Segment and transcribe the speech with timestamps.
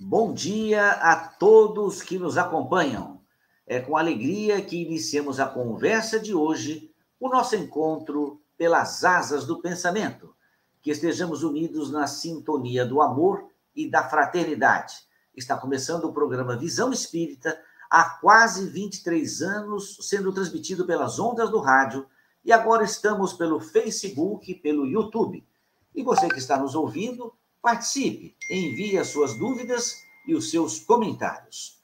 [0.00, 3.20] Bom dia a todos que nos acompanham.
[3.66, 9.60] É com alegria que iniciamos a conversa de hoje, o nosso encontro pelas asas do
[9.60, 10.32] pensamento.
[10.80, 14.94] Que estejamos unidos na sintonia do amor e da fraternidade.
[15.34, 17.60] Está começando o programa Visão Espírita,
[17.90, 22.06] há quase 23 anos, sendo transmitido pelas ondas do rádio,
[22.44, 25.44] e agora estamos pelo Facebook, pelo YouTube.
[25.92, 31.82] E você que está nos ouvindo, Participe, envie as suas dúvidas e os seus comentários.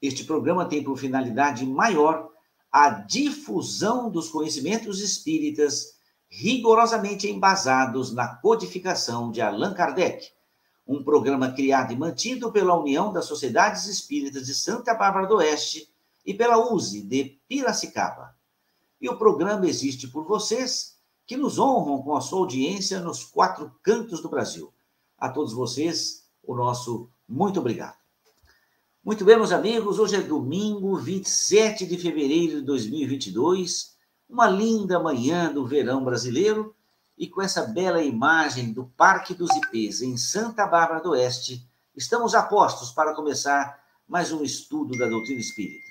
[0.00, 2.30] Este programa tem por finalidade maior
[2.70, 5.98] a difusão dos conhecimentos espíritas
[6.30, 10.30] rigorosamente embasados na codificação de Allan Kardec,
[10.86, 15.92] um programa criado e mantido pela União das Sociedades Espíritas de Santa Bárbara do Oeste
[16.24, 18.36] e pela USE de Piracicaba.
[19.00, 20.96] E o programa existe por vocês
[21.26, 24.72] que nos honram com a sua audiência nos quatro cantos do Brasil.
[25.18, 27.96] A todos vocês, o nosso muito obrigado.
[29.04, 33.96] Muito bem, meus amigos, hoje é domingo, 27 de fevereiro de 2022,
[34.28, 36.72] uma linda manhã do verão brasileiro
[37.16, 41.66] e com essa bela imagem do Parque dos Ipês, em Santa Bárbara do Oeste,
[41.96, 45.88] estamos a postos para começar mais um estudo da doutrina espírita.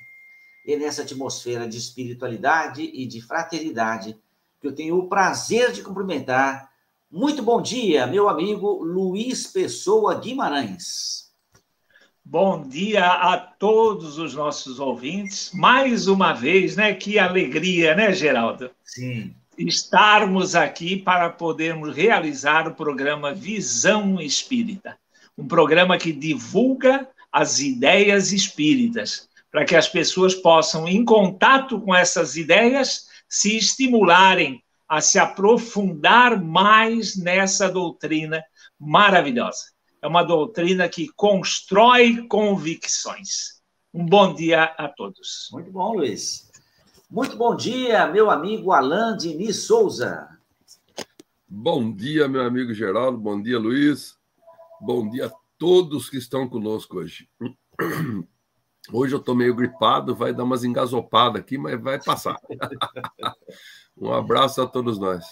[0.65, 4.17] É nessa atmosfera de espiritualidade e de fraternidade
[4.61, 6.71] que eu tenho o prazer de cumprimentar
[7.09, 11.27] muito bom dia, meu amigo Luiz Pessoa Guimarães.
[12.23, 15.51] Bom dia a todos os nossos ouvintes.
[15.53, 16.93] Mais uma vez, né?
[16.93, 18.69] Que alegria, né, Geraldo?
[18.83, 19.33] Sim.
[19.57, 24.97] Estarmos aqui para podermos realizar o programa Visão Espírita.
[25.37, 31.95] Um programa que divulga as ideias espíritas, para que as pessoas possam, em contato com
[31.95, 38.43] essas ideias, se estimularem a se aprofundar mais nessa doutrina
[38.79, 39.65] maravilhosa.
[40.01, 43.61] É uma doutrina que constrói convicções.
[43.93, 45.49] Um bom dia a todos.
[45.51, 46.49] Muito bom, Luiz.
[47.09, 50.27] Muito bom dia, meu amigo Alain Diniz Souza.
[51.47, 53.17] Bom dia, meu amigo Geraldo.
[53.17, 54.17] Bom dia, Luiz.
[54.79, 57.29] Bom dia a todos que estão conosco hoje.
[58.91, 62.37] Hoje eu estou meio gripado, vai dar umas engasopadas aqui, mas vai passar.
[63.99, 65.25] Um abraço a todos nós.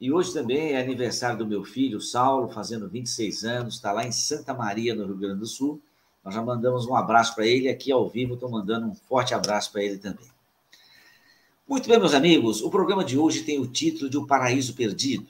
[0.00, 4.12] E hoje também é aniversário do meu filho, Saulo, fazendo 26 anos, está lá em
[4.12, 5.80] Santa Maria, no Rio Grande do Sul.
[6.24, 9.70] Nós já mandamos um abraço para ele, aqui ao vivo estou mandando um forte abraço
[9.70, 10.26] para ele também.
[11.68, 15.26] Muito bem, meus amigos, o programa de hoje tem o título de O Paraíso Perdido.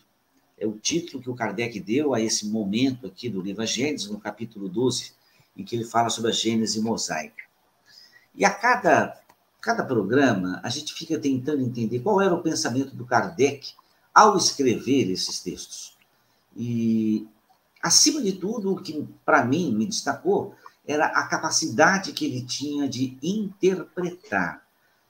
[0.57, 4.21] É o título que o Kardec deu a esse momento aqui do livro Gênesis, no
[4.21, 5.13] capítulo 12,
[5.57, 7.43] em que ele fala sobre a Gênese mosaica.
[8.35, 9.21] E a cada
[9.65, 13.73] cada programa, a gente fica tentando entender qual era o pensamento do Kardec
[14.15, 15.97] ao escrever esses textos.
[16.55, 17.27] E,
[17.83, 20.55] acima de tudo, o que para mim me destacou
[20.87, 24.63] era a capacidade que ele tinha de interpretar,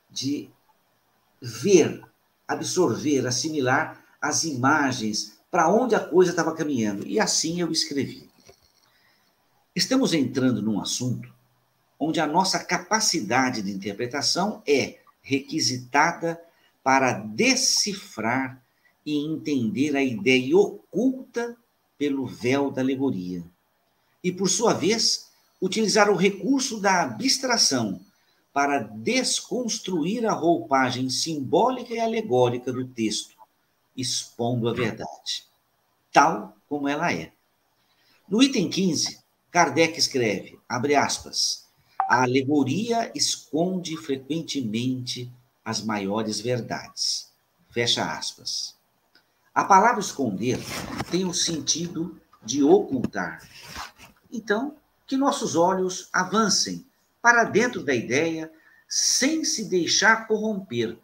[0.09, 0.49] de
[1.43, 2.01] ver,
[2.47, 7.05] absorver, assimilar as imagens para onde a coisa estava caminhando.
[7.05, 8.31] E assim eu escrevi.
[9.75, 11.34] Estamos entrando num assunto
[12.05, 16.39] onde a nossa capacidade de interpretação é requisitada
[16.83, 18.63] para decifrar
[19.07, 21.57] e entender a ideia oculta
[21.97, 23.43] pelo véu da alegoria.
[24.23, 28.01] E, por sua vez, utilizar o recurso da abstração
[28.53, 33.35] para desconstruir a roupagem simbólica e alegórica do texto,
[33.97, 35.45] expondo a verdade,
[36.13, 37.33] tal como ela é.
[38.29, 39.19] No item 15,
[39.51, 41.64] Kardec escreve, abre aspas,
[42.09, 45.33] a alegoria esconde frequentemente
[45.65, 47.33] as maiores verdades.
[47.71, 48.75] Fecha aspas.
[49.55, 50.59] A palavra esconder
[51.11, 53.49] tem o sentido de ocultar.
[54.31, 54.77] Então,
[55.07, 56.87] que nossos olhos avancem
[57.23, 58.53] para dentro da ideia
[58.89, 60.99] sem se deixar corromper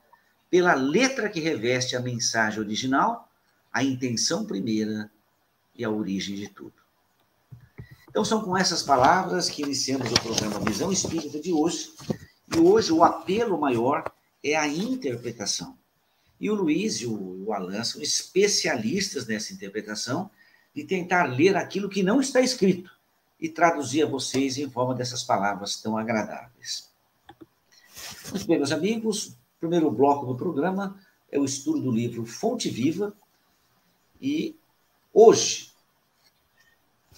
[0.50, 3.30] pela letra que reveste a mensagem original,
[3.72, 5.10] a intenção primeira
[5.74, 6.79] e a origem de tudo.
[8.10, 11.92] Então, são com essas palavras que iniciamos o programa Visão Espírita de hoje.
[12.52, 14.02] E hoje o apelo maior
[14.42, 15.78] é a interpretação.
[16.40, 20.28] E o Luiz e o Alan são especialistas nessa interpretação
[20.74, 22.90] de tentar ler aquilo que não está escrito
[23.38, 26.90] e traduzir a vocês em forma dessas palavras tão agradáveis.
[28.32, 30.98] Muito bem, meus amigos, o primeiro bloco do programa
[31.30, 33.14] é o estudo do livro Fonte Viva.
[34.20, 34.58] E
[35.14, 35.69] hoje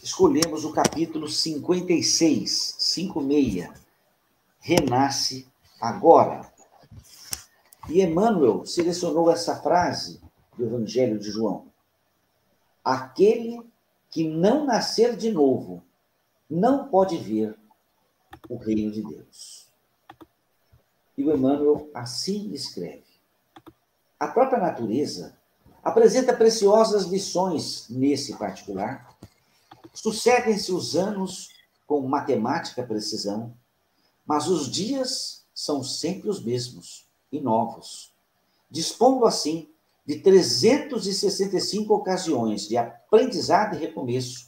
[0.02, 3.70] escolhemos o capítulo 56, 56,
[4.58, 5.46] Renasce
[5.80, 6.50] Agora.
[7.88, 10.20] E Emmanuel selecionou essa frase
[10.56, 11.66] do Evangelho de João:
[12.84, 13.62] Aquele
[14.10, 15.82] que não nascer de novo
[16.50, 17.56] não pode ver
[18.48, 19.66] o reino de Deus.
[21.16, 23.04] E o Emmanuel assim escreve:
[24.18, 25.36] A própria natureza
[25.82, 29.11] apresenta preciosas lições nesse particular.
[29.92, 31.48] Sucedem-se os anos
[31.86, 33.54] com matemática precisão,
[34.24, 38.14] mas os dias são sempre os mesmos e novos,
[38.70, 39.68] dispondo assim
[40.06, 44.46] de 365 ocasiões de aprendizado e recomeço,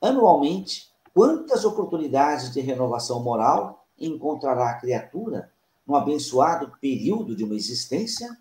[0.00, 5.50] anualmente, quantas oportunidades de renovação moral encontrará a criatura
[5.86, 8.36] no abençoado período de uma existência?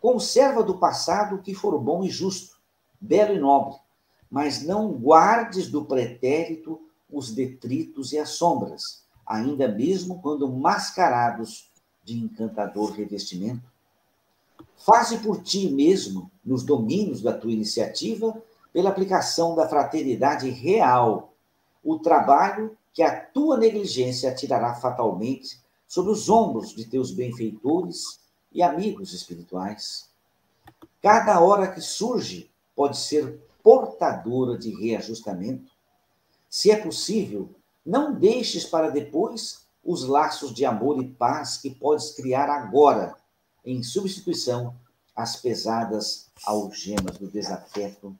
[0.00, 2.58] Conserva do passado o que for bom e justo,
[3.00, 3.78] belo e nobre,
[4.34, 11.70] mas não guardes do pretérito os detritos e as sombras, ainda mesmo quando mascarados
[12.02, 13.62] de encantador revestimento.
[14.76, 18.36] Faze por ti mesmo, nos domínios da tua iniciativa,
[18.72, 21.32] pela aplicação da fraternidade real,
[21.84, 28.18] o trabalho que a tua negligência atirará fatalmente sobre os ombros de teus benfeitores
[28.52, 30.10] e amigos espirituais.
[31.00, 35.72] Cada hora que surge pode ser portadora de reajustamento.
[36.50, 37.48] Se é possível,
[37.84, 43.16] não deixes para depois os laços de amor e paz que podes criar agora,
[43.64, 44.74] em substituição
[45.16, 48.14] às pesadas algemas do desafeto.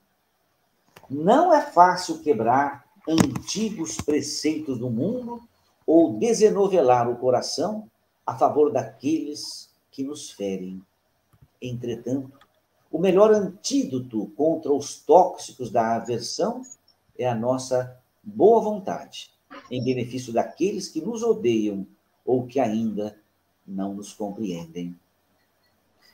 [1.07, 5.41] Não é fácil quebrar antigos preceitos do mundo
[5.85, 7.89] ou desenovelar o coração
[8.25, 10.83] a favor daqueles que nos ferem.
[11.61, 12.44] Entretanto,
[12.95, 16.61] o melhor antídoto contra os tóxicos da aversão
[17.19, 19.31] é a nossa boa vontade,
[19.69, 21.85] em benefício daqueles que nos odeiam
[22.25, 23.13] ou que ainda
[23.67, 24.97] não nos compreendem.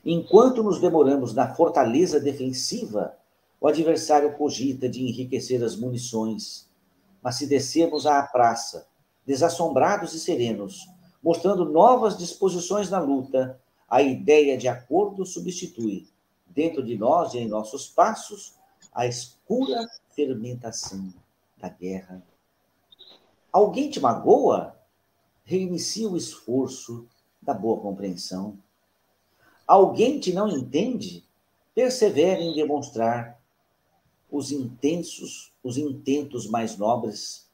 [0.04, 3.16] Enquanto nos demoramos na fortaleza defensiva,
[3.60, 6.68] o adversário cogita de enriquecer as munições.
[7.22, 8.88] Mas se descermos à praça,
[9.24, 10.90] desassombrados e serenos,
[11.22, 16.08] mostrando novas disposições na luta, a ideia de acordo substitui,
[16.54, 18.56] dentro de nós e em nossos passos,
[18.94, 21.14] a escura fermentação
[21.58, 22.22] da guerra.
[23.52, 24.76] Alguém te magoa?
[25.44, 27.08] Reinicia o esforço
[27.42, 28.58] da boa compreensão.
[29.68, 31.24] Alguém te não entende?
[31.74, 33.40] Persevere em demonstrar
[34.30, 37.48] os intensos, os intentos mais nobres.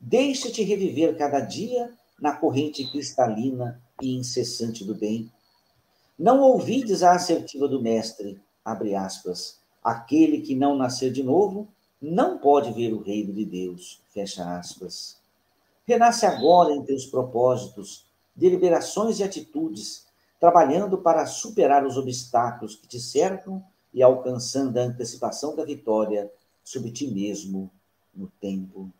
[0.00, 5.30] Deixa-te reviver cada dia na corrente cristalina e incessante do bem.
[6.18, 11.68] Não ouvides a assertiva do mestre, abre aspas, aquele que não nascer de novo
[12.00, 15.18] não pode ver o reino de Deus, fecha aspas.
[15.86, 20.06] Renasce agora em teus propósitos, deliberações e atitudes,
[20.40, 26.30] trabalhando para superar os obstáculos que te cercam e alcançando a antecipação da vitória
[26.64, 27.70] sobre ti mesmo
[28.14, 28.90] no tempo.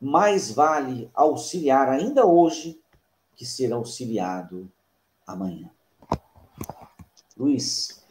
[0.00, 2.80] Mais vale auxiliar ainda hoje
[3.36, 4.70] que ser auxiliado
[5.26, 5.70] amanhã.
[7.36, 8.04] Luiz.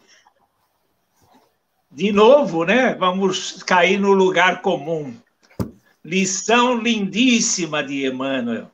[1.92, 2.96] De novo, né?
[2.96, 5.16] Vamos cair no lugar comum.
[6.04, 8.70] Lição lindíssima de Emmanuel.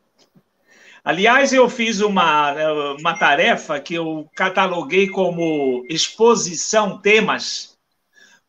[1.04, 2.54] Aliás, eu fiz uma,
[3.00, 7.78] uma tarefa que eu cataloguei como exposição temas,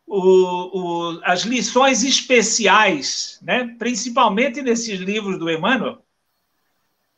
[0.06, 3.74] o, o, as lições especiais, né?
[3.78, 6.04] principalmente nesses livros do Emmanuel,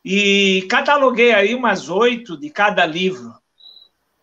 [0.04, 3.41] e cataloguei aí umas oito de cada livro.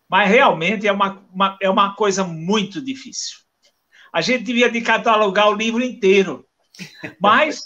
[0.09, 3.37] Mas realmente é uma, uma, é uma coisa muito difícil.
[4.11, 6.45] A gente devia de catalogar o livro inteiro.
[7.21, 7.61] Mas,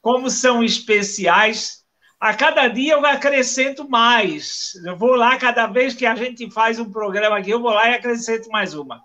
[0.00, 1.80] como são especiais,
[2.20, 4.72] a cada dia eu acrescento mais.
[4.84, 7.90] Eu vou lá, cada vez que a gente faz um programa aqui, eu vou lá
[7.90, 9.00] e acrescento mais uma.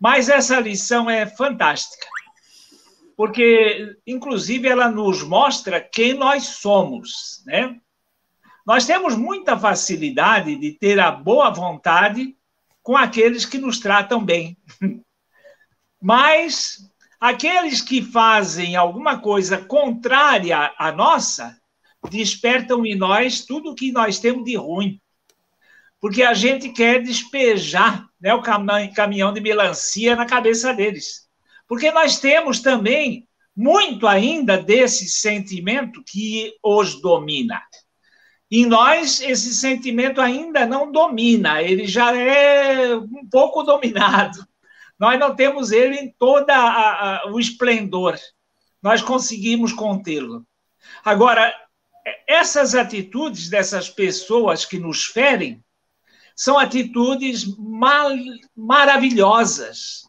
[0.00, 2.06] Mas essa lição é fantástica,
[3.16, 7.78] porque, inclusive, ela nos mostra quem nós somos, né?
[8.66, 12.36] Nós temos muita facilidade de ter a boa vontade
[12.82, 14.56] com aqueles que nos tratam bem.
[16.02, 16.78] Mas
[17.20, 21.56] aqueles que fazem alguma coisa contrária à nossa,
[22.10, 25.00] despertam em nós tudo o que nós temos de ruim.
[26.00, 31.28] Porque a gente quer despejar né, o caminhão de melancia na cabeça deles.
[31.68, 37.62] Porque nós temos também muito ainda desse sentimento que os domina.
[38.50, 44.46] Em nós, esse sentimento ainda não domina, ele já é um pouco dominado.
[44.98, 46.46] Nós não temos ele em todo
[47.32, 48.16] o esplendor.
[48.80, 50.46] Nós conseguimos contê-lo.
[51.04, 51.52] Agora,
[52.26, 55.62] essas atitudes dessas pessoas que nos ferem
[56.34, 58.10] são atitudes mal,
[58.54, 60.06] maravilhosas,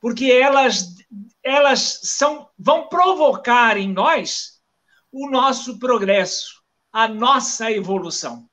[0.00, 0.96] porque elas,
[1.42, 4.60] elas são, vão provocar em nós
[5.12, 6.59] o nosso progresso,
[6.92, 8.48] a nossa evolução.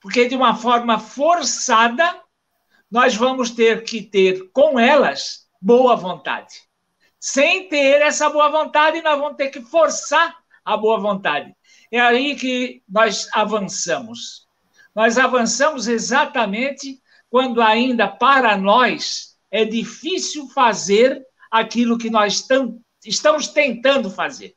[0.00, 2.20] Porque de uma forma forçada,
[2.90, 6.62] nós vamos ter que ter com elas boa vontade.
[7.18, 11.54] Sem ter essa boa vontade, nós vamos ter que forçar a boa vontade.
[11.92, 14.46] É aí que nós avançamos.
[14.94, 23.48] Nós avançamos exatamente quando ainda para nós é difícil fazer aquilo que nós tam, estamos
[23.48, 24.55] tentando fazer.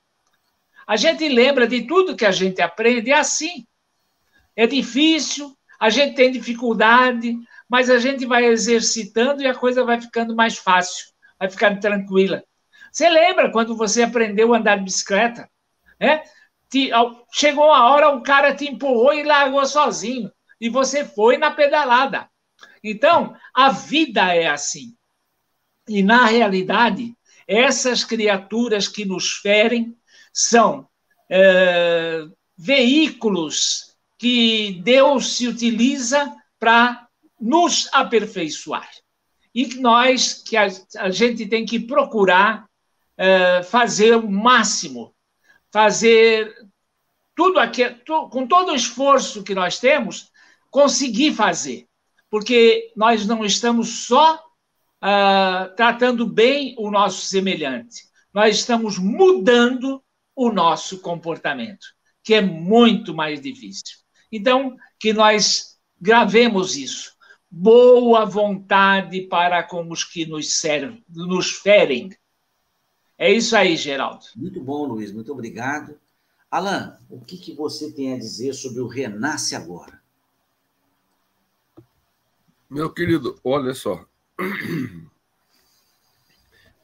[0.89, 3.63] A gente lembra de tudo que a gente aprende, é assim.
[4.55, 7.37] É difícil, a gente tem dificuldade,
[7.69, 12.43] mas a gente vai exercitando e a coisa vai ficando mais fácil, vai ficando tranquila.
[12.91, 15.47] Você lembra quando você aprendeu a andar de bicicleta?
[15.99, 16.23] Né?
[17.31, 20.31] Chegou a hora, um cara te empurrou e largou sozinho.
[20.59, 22.27] E você foi na pedalada.
[22.83, 24.95] Então, a vida é assim.
[25.87, 27.13] E, na realidade,
[27.47, 29.95] essas criaturas que nos ferem
[30.33, 30.87] são
[31.29, 32.25] é,
[32.57, 37.07] veículos que Deus se utiliza para
[37.39, 38.89] nos aperfeiçoar.
[39.53, 40.67] E que nós, que a,
[40.97, 42.65] a gente tem que procurar
[43.17, 45.13] é, fazer o máximo,
[45.71, 46.53] fazer
[47.35, 47.83] tudo aqui,
[48.31, 50.29] com todo o esforço que nós temos,
[50.69, 51.89] conseguir fazer
[52.29, 60.03] porque nós não estamos só uh, tratando bem o nosso semelhante, nós estamos mudando
[60.39, 61.85] o nosso comportamento,
[62.23, 63.97] que é muito mais difícil.
[64.31, 67.11] Então, que nós gravemos isso.
[67.51, 72.09] Boa vontade para com os que nos servem, nos ferem.
[73.17, 74.23] É isso aí, Geraldo.
[74.33, 75.99] Muito bom, Luiz, muito obrigado.
[76.49, 80.01] Alan, o que, que você tem a dizer sobre o Renasce Agora?
[82.69, 84.05] Meu querido, olha só.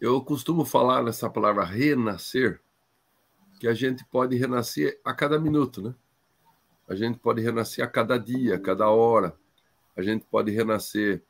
[0.02, 2.60] Eu costumo falar nessa palavra renascer,
[3.60, 5.96] que a gente pode renascer a cada minuto, né?
[6.88, 9.36] A gente pode renascer a cada dia, a cada hora.
[9.96, 11.24] A gente pode renascer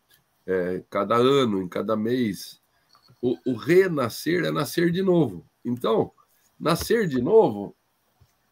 [0.46, 2.62] é, cada ano, em cada mês.
[3.22, 5.46] O, o renascer é nascer de novo.
[5.64, 6.12] Então,
[6.60, 7.76] nascer de novo,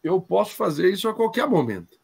[0.02, 1.98] eu posso fazer isso a qualquer momento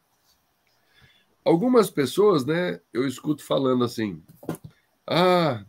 [1.45, 4.23] algumas pessoas, né, eu escuto falando assim:
[5.07, 5.65] ah,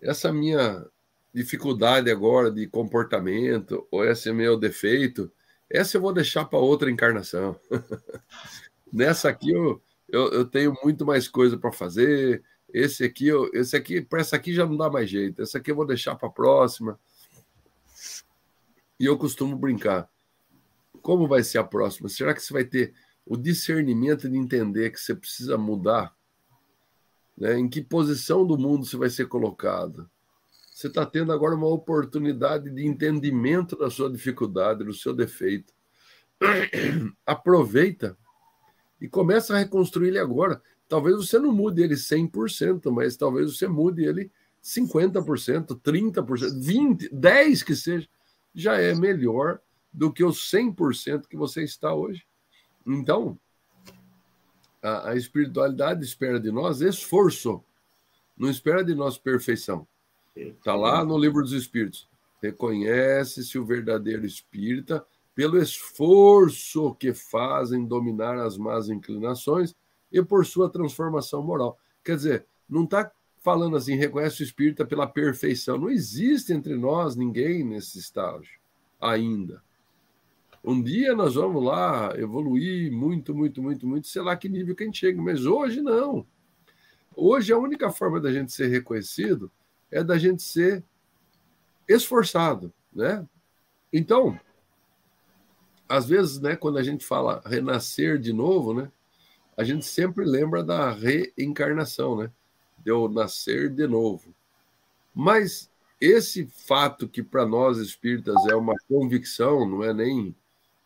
[0.00, 0.86] essa minha
[1.34, 5.30] dificuldade agora de comportamento, ou esse é meu defeito,
[5.68, 7.58] essa eu vou deixar para outra encarnação.
[8.92, 12.44] Nessa aqui eu, eu, eu, tenho muito mais coisa para fazer.
[12.72, 15.42] Esse aqui, eu, esse aqui, para essa aqui já não dá mais jeito.
[15.42, 16.98] Essa aqui eu vou deixar para a próxima.
[19.00, 20.08] E eu costumo brincar.
[21.02, 22.08] Como vai ser a próxima?
[22.08, 22.94] Será que você vai ter
[23.26, 26.14] o discernimento de entender que você precisa mudar,
[27.36, 27.58] né?
[27.58, 30.08] em que posição do mundo você vai ser colocado.
[30.74, 35.72] Você está tendo agora uma oportunidade de entendimento da sua dificuldade, do seu defeito.
[37.24, 38.18] Aproveita
[39.00, 40.60] e começa a reconstruir ele agora.
[40.88, 46.24] Talvez você não mude ele 100%, mas talvez você mude ele 50%, 30%,
[46.60, 48.08] 20%, 10% que seja.
[48.52, 49.60] Já é melhor
[49.92, 52.26] do que os 100% que você está hoje.
[52.84, 53.38] Então,
[54.82, 57.62] a, a espiritualidade espera de nós esforço,
[58.36, 59.86] não espera de nós perfeição.
[60.36, 62.08] Está lá no livro dos Espíritos.
[62.42, 69.74] Reconhece-se o verdadeiro espírita pelo esforço que fazem dominar as más inclinações
[70.12, 71.78] e por sua transformação moral.
[72.04, 73.10] Quer dizer, não está
[73.40, 75.78] falando assim, reconhece o espírita pela perfeição.
[75.78, 78.58] Não existe entre nós ninguém nesse estágio
[79.00, 79.62] ainda.
[80.62, 84.82] Um dia nós vamos lá evoluir muito, muito, muito, muito, sei lá que nível que
[84.82, 86.26] a gente chega, mas hoje não.
[87.14, 89.50] Hoje a única forma da gente ser reconhecido
[89.94, 90.82] é da gente ser
[91.88, 93.24] esforçado, né?
[93.92, 94.38] Então,
[95.88, 98.90] às vezes, né, quando a gente fala renascer de novo, né,
[99.56, 102.30] a gente sempre lembra da reencarnação, né?
[102.84, 104.34] De eu nascer de novo.
[105.14, 105.70] Mas
[106.00, 110.34] esse fato que para nós espíritas é uma convicção, não é nem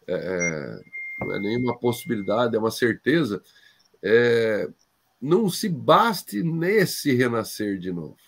[0.07, 3.43] é, é, não é nenhuma possibilidade, é uma certeza,
[4.03, 4.69] é,
[5.19, 8.28] não se baste nesse renascer de novo.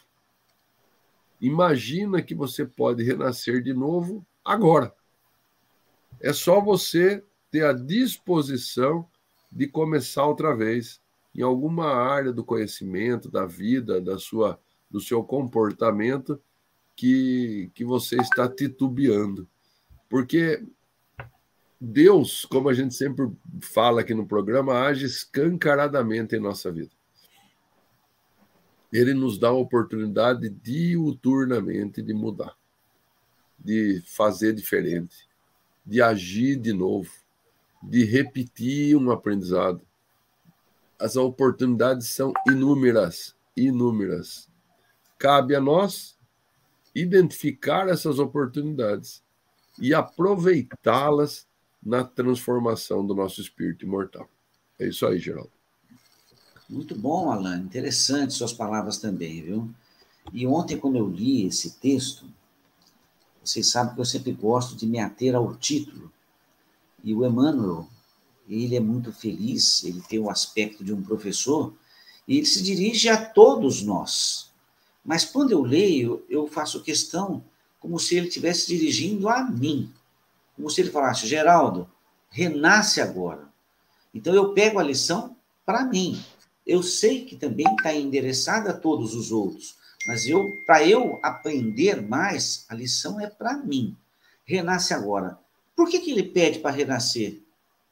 [1.41, 4.95] Imagina que você pode renascer de novo agora.
[6.21, 9.09] É só você ter a disposição
[9.51, 11.01] de começar outra vez
[11.35, 16.41] em alguma área do conhecimento, da vida, da sua, do seu comportamento
[16.95, 19.49] que, que você está titubeando.
[20.09, 20.63] Porque
[21.81, 23.31] Deus, como a gente sempre
[23.63, 27.00] fala aqui no programa, age escancaradamente em nossa vida.
[28.93, 32.57] Ele nos dá a oportunidade diuturnamente de mudar,
[33.59, 35.29] de fazer diferente,
[35.85, 37.11] de agir de novo,
[37.83, 39.81] de repetir um aprendizado.
[40.99, 44.49] As oportunidades são inúmeras, inúmeras.
[45.19, 46.19] Cabe a nós
[46.95, 49.23] identificar essas oportunidades
[49.79, 51.49] e aproveitá-las
[51.83, 54.29] na transformação do nosso espírito imortal.
[54.79, 55.60] É isso aí, Geraldo.
[56.71, 57.59] Muito bom, Alan.
[57.59, 59.69] Interessante suas palavras também, viu?
[60.33, 62.25] E ontem, quando eu li esse texto,
[63.43, 66.13] vocês sabem que eu sempre gosto de me ater ao título.
[67.03, 67.89] E o Emmanuel,
[68.49, 71.75] ele é muito feliz, ele tem o aspecto de um professor,
[72.29, 74.49] e ele se dirige a todos nós.
[75.05, 77.43] Mas quando eu leio, eu faço questão
[77.81, 79.93] como se ele estivesse dirigindo a mim.
[80.55, 81.91] Como se ele falasse, Geraldo,
[82.31, 83.49] renasce agora.
[84.15, 85.35] Então eu pego a lição
[85.67, 86.23] para mim.
[86.67, 89.77] Eu sei que também está endereçada a todos os outros,
[90.07, 93.97] mas eu, para eu aprender mais, a lição é para mim.
[94.45, 95.39] Renasce agora.
[95.77, 97.41] Por que, que ele pede para renascer?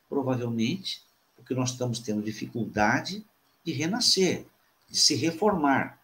[0.09, 1.07] Provavelmente
[1.49, 3.25] porque nós estamos tendo dificuldade
[3.65, 4.45] de renascer,
[4.91, 5.99] de se reformar.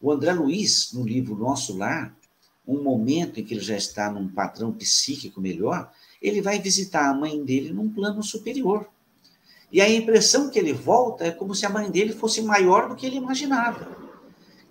[0.00, 2.16] O André Luiz, no livro Nosso Lar,
[2.64, 5.92] um momento em que ele já está num padrão psíquico melhor,
[6.22, 8.88] ele vai visitar a mãe dele num plano superior.
[9.74, 12.94] E a impressão que ele volta é como se a mãe dele fosse maior do
[12.94, 13.88] que ele imaginava.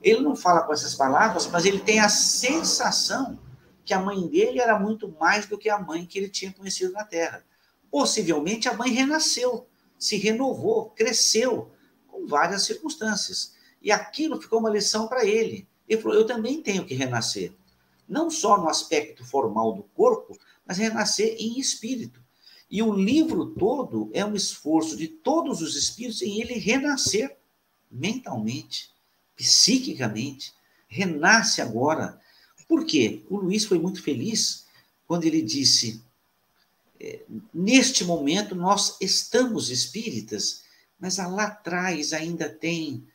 [0.01, 3.37] Ele não fala com essas palavras, mas ele tem a sensação
[3.83, 6.93] que a mãe dele era muito mais do que a mãe que ele tinha conhecido
[6.93, 7.43] na Terra.
[7.91, 9.67] Possivelmente a mãe renasceu,
[9.99, 11.69] se renovou, cresceu,
[12.07, 13.55] com várias circunstâncias.
[13.81, 15.67] E aquilo ficou uma lição para ele.
[15.85, 17.51] Ele falou: Eu também tenho que renascer.
[18.07, 22.22] Não só no aspecto formal do corpo, mas renascer em espírito.
[22.73, 27.37] E o livro todo é um esforço de todos os espíritos em ele renascer
[27.91, 28.89] mentalmente,
[29.35, 30.51] psiquicamente.
[30.87, 32.19] Renasce agora.
[32.67, 33.21] Por quê?
[33.29, 34.65] O Luiz foi muito feliz
[35.05, 36.01] quando ele disse:
[36.99, 37.19] é,
[37.53, 40.63] neste momento nós estamos espíritas,
[40.99, 43.05] mas lá atrás ainda tem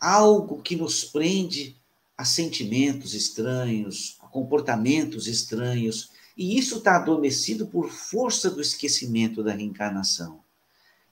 [0.00, 1.76] algo que nos prende
[2.16, 6.08] a sentimentos estranhos, a comportamentos estranhos,
[6.40, 10.40] e isso está adormecido por força do esquecimento da reencarnação.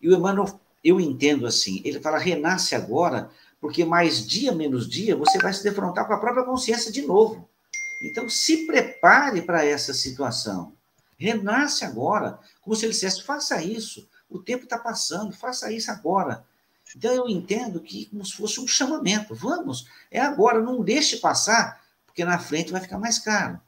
[0.01, 5.15] E o Emmanuel, eu entendo assim, ele fala, renasce agora, porque mais dia menos dia
[5.15, 7.47] você vai se defrontar com a própria consciência de novo.
[8.03, 10.73] Então, se prepare para essa situação.
[11.19, 14.09] Renasce agora, como se ele dissesse, faça isso.
[14.31, 16.43] O tempo está passando, faça isso agora.
[16.97, 19.35] Então, eu entendo que como se fosse um chamamento.
[19.35, 23.61] Vamos, é agora, não deixe passar, porque na frente vai ficar mais caro.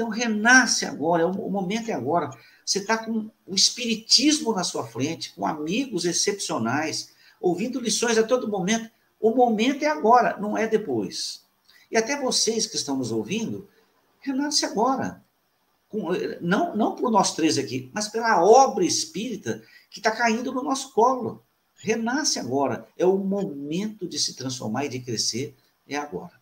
[0.00, 2.30] Então, renasce agora, o momento é agora.
[2.64, 8.48] Você está com o espiritismo na sua frente, com amigos excepcionais, ouvindo lições a todo
[8.48, 8.90] momento.
[9.20, 11.44] O momento é agora, não é depois.
[11.90, 13.68] E até vocês que estão nos ouvindo,
[14.20, 15.22] renasce agora.
[16.40, 20.94] não, não por nós três aqui, mas pela obra espírita que está caindo no nosso
[20.94, 21.44] colo.
[21.76, 22.88] Renasce agora.
[22.96, 25.54] É o momento de se transformar e de crescer,
[25.86, 26.40] é agora.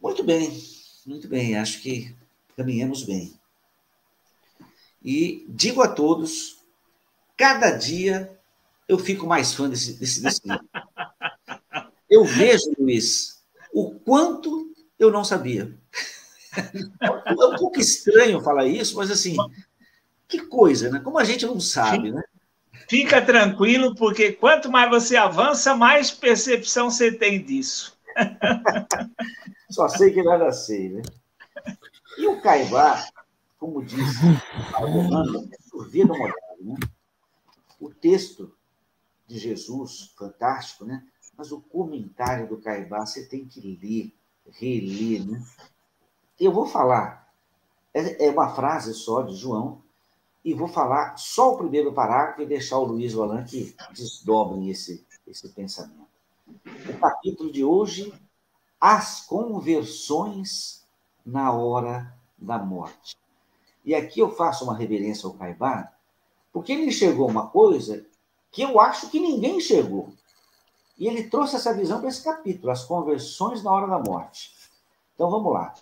[0.00, 0.77] Muito bem.
[1.08, 2.14] Muito bem, acho que
[2.54, 3.32] caminhamos bem.
[5.02, 6.58] E digo a todos,
[7.34, 8.38] cada dia
[8.86, 10.68] eu fico mais fã desse, desse, desse livro.
[12.10, 13.42] Eu vejo, Luiz,
[13.72, 15.74] o quanto eu não sabia.
[17.00, 19.34] É um pouco estranho falar isso, mas assim,
[20.28, 21.00] que coisa, né?
[21.00, 22.22] Como a gente não sabe, né?
[22.86, 27.97] Fica tranquilo, porque quanto mais você avança, mais percepção você tem disso.
[29.70, 31.02] Só sei que nada sei, né?
[32.16, 33.06] E o Caibá,
[33.58, 34.24] como disse
[34.74, 36.76] a Romano, é né?
[37.80, 38.52] O texto
[39.26, 41.04] de Jesus, fantástico, né?
[41.36, 44.12] Mas o comentário do Caibá você tem que ler,
[44.58, 45.44] reler, né?
[46.40, 47.32] Eu vou falar,
[47.92, 49.82] é, é uma frase só de João,
[50.44, 55.04] e vou falar só o primeiro parágrafo e deixar o Luiz Olan que desdobrem esse,
[55.26, 56.07] esse pensamento.
[56.88, 58.12] O capítulo de hoje
[58.80, 60.84] as conversões
[61.24, 63.16] na hora da morte.
[63.84, 65.92] E aqui eu faço uma reverência ao Caibá,
[66.52, 68.06] porque ele enxergou uma coisa
[68.50, 70.12] que eu acho que ninguém enxergou.
[70.98, 74.52] E ele trouxe essa visão para esse capítulo, as conversões na hora da morte.
[75.14, 75.74] Então vamos lá.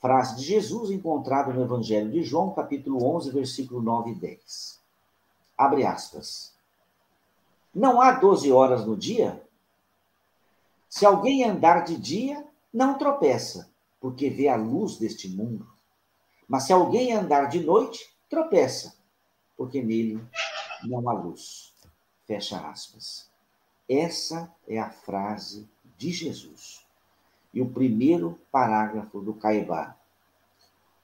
[0.00, 4.80] Frase de Jesus encontrada no Evangelho de João, capítulo 11, versículo 9 e 10.
[5.56, 6.52] Abre aspas.
[7.74, 9.42] Não há 12 horas no dia?
[10.88, 13.70] Se alguém andar de dia, não tropeça,
[14.00, 15.66] porque vê a luz deste mundo.
[16.48, 18.96] Mas se alguém andar de noite, tropeça,
[19.56, 20.22] porque nele
[20.84, 21.74] não há luz.
[22.26, 23.28] Fecha aspas.
[23.88, 26.86] Essa é a frase de Jesus.
[27.52, 29.96] E o primeiro parágrafo do Caibá.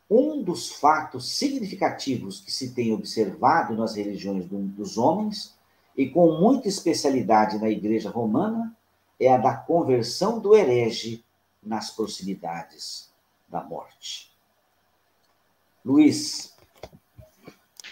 [0.08, 5.54] Um dos fatos significativos que se tem observado nas religiões dos homens,
[5.96, 8.76] e com muita especialidade na Igreja Romana,
[9.18, 11.24] é a da conversão do herege
[11.62, 13.12] nas proximidades
[13.48, 14.30] da morte.
[15.84, 16.54] Luiz.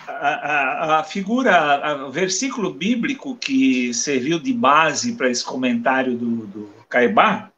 [0.07, 6.47] A, a, a figura, o versículo bíblico que serviu de base para esse comentário do,
[6.47, 7.53] do Caibá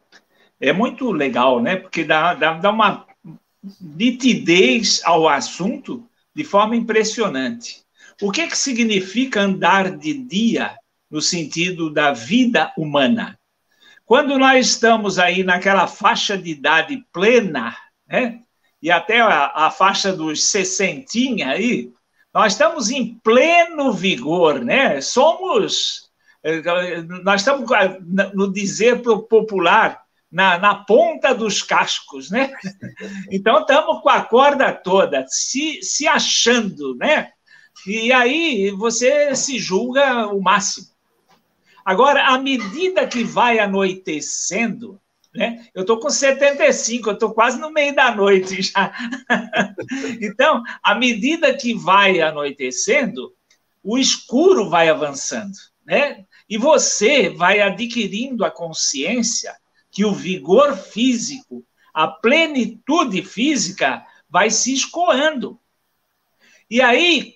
[0.61, 1.77] é muito legal, né?
[1.77, 3.07] Porque dá, dá, dá uma
[3.81, 7.83] nitidez ao assunto de forma impressionante.
[8.20, 10.77] O que, que significa andar de dia
[11.11, 13.38] no sentido da vida humana?
[14.04, 18.40] Quando nós estamos aí naquela faixa de idade plena, né?
[18.82, 21.90] E até a, a faixa dos sessentinha aí,
[22.32, 25.00] nós estamos em pleno vigor, né?
[25.00, 26.10] Somos,
[26.42, 26.60] eh,
[27.22, 27.70] nós estamos
[28.34, 32.52] no dizer popular, na, na ponta dos cascos, né?
[33.30, 37.30] Então estamos com a corda toda, se, se achando, né?
[37.86, 40.93] E aí você se julga o máximo.
[41.84, 45.00] Agora, à medida que vai anoitecendo,
[45.34, 45.66] né?
[45.74, 48.92] Eu estou com 75, eu estou quase no meio da noite já.
[50.22, 53.34] então, à medida que vai anoitecendo,
[53.82, 56.24] o escuro vai avançando, né?
[56.48, 59.54] E você vai adquirindo a consciência
[59.90, 65.58] que o vigor físico, a plenitude física vai se escoando.
[66.70, 67.34] E aí,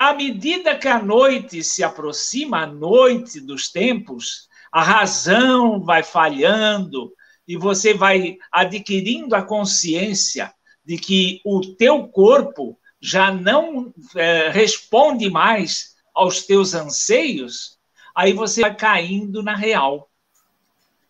[0.00, 7.12] à medida que a noite se aproxima, a noite dos tempos, a razão vai falhando
[7.46, 15.28] e você vai adquirindo a consciência de que o teu corpo já não é, responde
[15.28, 17.78] mais aos teus anseios,
[18.14, 20.08] aí você vai caindo na real.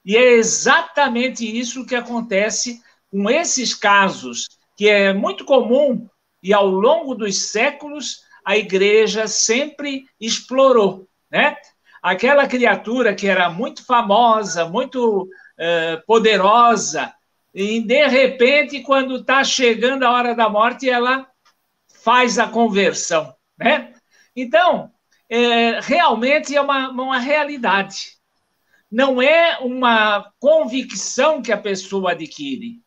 [0.04, 6.08] E é exatamente isso que acontece com esses casos, que é muito comum
[6.42, 11.56] e ao longo dos séculos a igreja sempre explorou, né?
[12.02, 17.12] Aquela criatura que era muito famosa, muito uh, poderosa,
[17.52, 21.26] e de repente, quando está chegando a hora da morte, ela
[22.02, 23.92] faz a conversão, né?
[24.34, 24.90] Então,
[25.28, 28.20] é, realmente é uma, uma realidade
[28.90, 32.82] não é uma convicção que a pessoa adquire.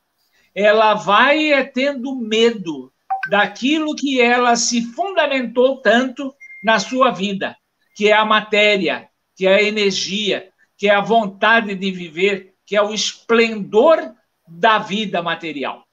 [0.53, 2.92] Ela vai é, tendo medo
[3.29, 6.33] daquilo que ela se fundamentou tanto
[6.63, 7.55] na sua vida,
[7.95, 12.75] que é a matéria, que é a energia, que é a vontade de viver, que
[12.75, 14.13] é o esplendor
[14.47, 15.83] da vida material.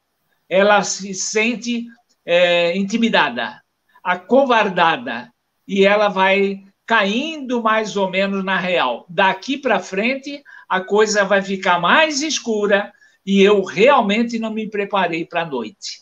[0.48, 1.86] Ela se sente
[2.24, 3.62] é, intimidada,
[4.02, 5.32] acovardada,
[5.66, 9.06] e ela vai caindo mais ou menos na real.
[9.08, 12.92] Daqui para frente, a coisa vai ficar mais escura
[13.24, 15.99] e eu realmente não me preparei para a noite.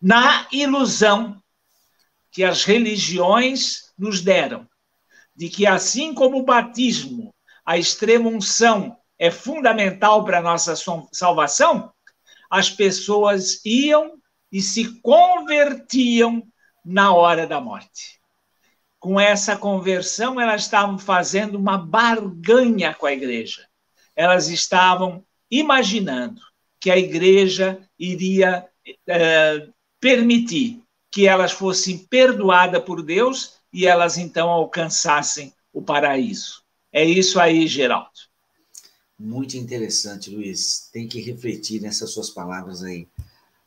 [0.00, 1.40] Na ilusão
[2.30, 4.68] que as religiões nos deram,
[5.34, 7.34] de que assim como o batismo,
[7.64, 10.74] a extrema unção é fundamental para a nossa
[11.12, 11.92] salvação,
[12.48, 14.18] as pessoas iam
[14.50, 16.42] e se convertiam
[16.84, 18.20] na hora da morte
[19.00, 23.66] com essa conversão, elas estavam fazendo uma barganha com a igreja.
[24.14, 26.42] Elas estavam imaginando
[26.78, 28.68] que a igreja iria
[29.08, 29.66] é,
[30.00, 36.62] permitir que elas fossem perdoadas por Deus e elas então alcançassem o paraíso.
[36.92, 38.10] É isso aí, Geraldo.
[39.18, 40.88] Muito interessante, Luiz.
[40.92, 43.06] Tem que refletir nessas suas palavras aí.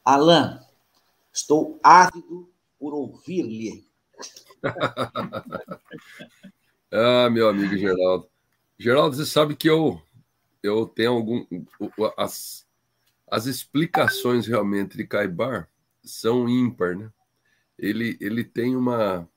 [0.04, 0.60] Alain,
[1.32, 3.86] estou ávido por ouvir-lhe
[6.91, 8.28] ah, meu amigo Geraldo.
[8.78, 10.02] Geraldo, você sabe que eu,
[10.62, 11.46] eu tenho algum.
[12.17, 12.65] As,
[13.30, 15.69] as explicações realmente de Caibar
[16.03, 17.09] são ímpar, né?
[17.77, 19.27] Ele, ele tem uma,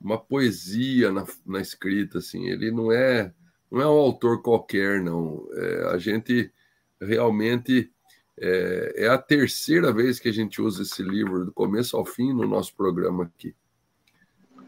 [0.00, 2.48] uma poesia na, na escrita, assim.
[2.48, 3.32] Ele não é
[3.70, 5.46] não é um autor qualquer, não.
[5.52, 6.52] É, a gente
[7.00, 7.90] realmente
[8.38, 12.32] é, é, a terceira vez que a gente usa esse livro, do começo ao fim,
[12.32, 13.54] no nosso programa aqui.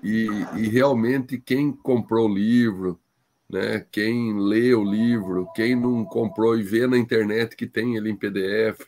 [0.03, 0.27] E,
[0.57, 3.01] e realmente quem comprou o livro,
[3.49, 8.11] né, quem lê o livro, quem não comprou e vê na internet que tem ele
[8.11, 8.81] em PDF,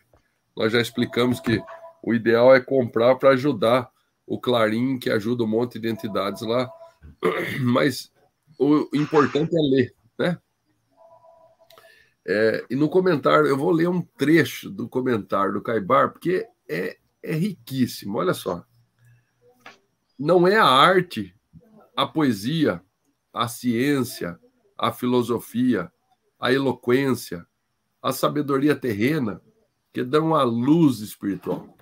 [0.57, 1.63] nós já explicamos que
[2.05, 3.91] o ideal é comprar para ajudar
[4.27, 6.71] o Clarim, que ajuda um monte de entidades lá,
[7.61, 8.13] mas
[8.59, 10.39] o importante é ler, né?
[12.27, 16.97] É, e no comentário, eu vou ler um trecho do comentário do Caibar, porque é,
[17.23, 18.65] é riquíssimo, olha só
[20.19, 21.35] não é a arte,
[21.97, 22.83] a poesia,
[23.33, 24.39] a ciência,
[24.79, 25.91] a filosofia,
[26.39, 27.47] a eloquência,
[28.01, 29.41] a sabedoria terrena,
[29.93, 31.74] que dão a luz espiritual.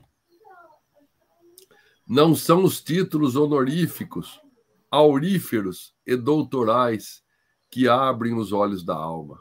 [2.07, 4.41] Não são os títulos honoríficos,
[4.91, 7.23] auríferos e doutorais
[7.71, 9.41] que abrem os olhos da alma.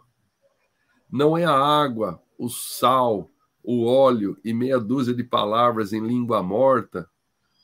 [1.11, 3.29] Não é a água, o sal,
[3.63, 7.09] o óleo e meia dúzia de palavras em língua morta,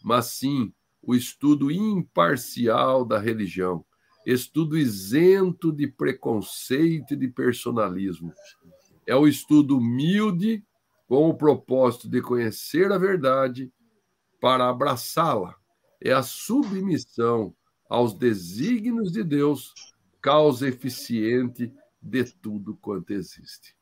[0.03, 3.85] mas sim o estudo imparcial da religião,
[4.25, 8.33] estudo isento de preconceito e de personalismo.
[9.05, 10.65] É o estudo humilde
[11.07, 13.71] com o propósito de conhecer a verdade
[14.39, 15.55] para abraçá-la.
[16.01, 17.55] É a submissão
[17.89, 19.73] aos desígnios de Deus,
[20.21, 23.75] causa eficiente de tudo quanto existe.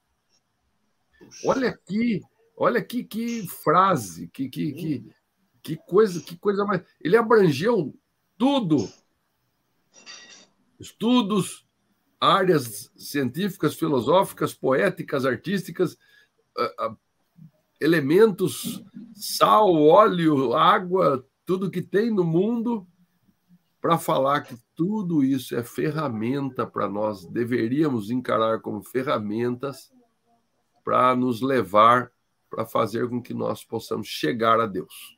[1.43, 2.21] Olha aqui,
[2.55, 5.15] olha aqui que frase, que, que, que,
[5.61, 6.83] que coisa, que coisa mais.
[7.01, 7.97] Ele abrangeu
[8.37, 8.89] tudo.
[10.79, 11.67] Estudos,
[12.19, 15.97] áreas científicas, filosóficas, poéticas, artísticas,
[17.79, 18.83] elementos,
[19.13, 22.87] sal, óleo, água, tudo que tem no mundo,
[23.81, 29.91] para falar que tudo isso é ferramenta para nós, deveríamos encarar como ferramentas
[30.83, 32.11] para nos levar
[32.49, 35.17] para fazer com que nós possamos chegar a Deus.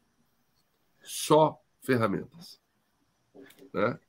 [1.04, 2.60] Só ferramentas.
[3.74, 4.00] Né?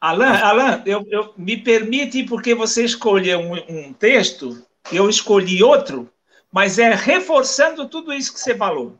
[0.00, 3.54] Alan, Alan eu, eu, me permite, porque você escolheu um,
[3.88, 6.10] um texto, eu escolhi outro,
[6.56, 8.98] mas é reforçando tudo isso que você falou.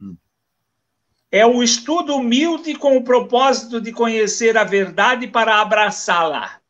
[0.00, 0.16] Hum.
[1.28, 6.60] É o estudo humilde com o propósito de conhecer a verdade para abraçá-la.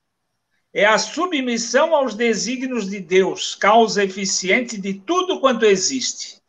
[0.73, 6.41] É a submissão aos desígnios de Deus, causa eficiente de tudo quanto existe.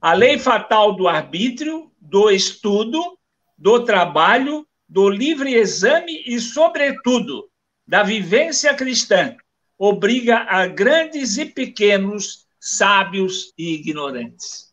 [0.00, 3.16] A lei fatal do arbítrio, do estudo,
[3.56, 7.48] do trabalho, do livre exame e, sobretudo,
[7.86, 9.36] da vivência cristã,
[9.78, 14.72] obriga a grandes e pequenos sábios e ignorantes.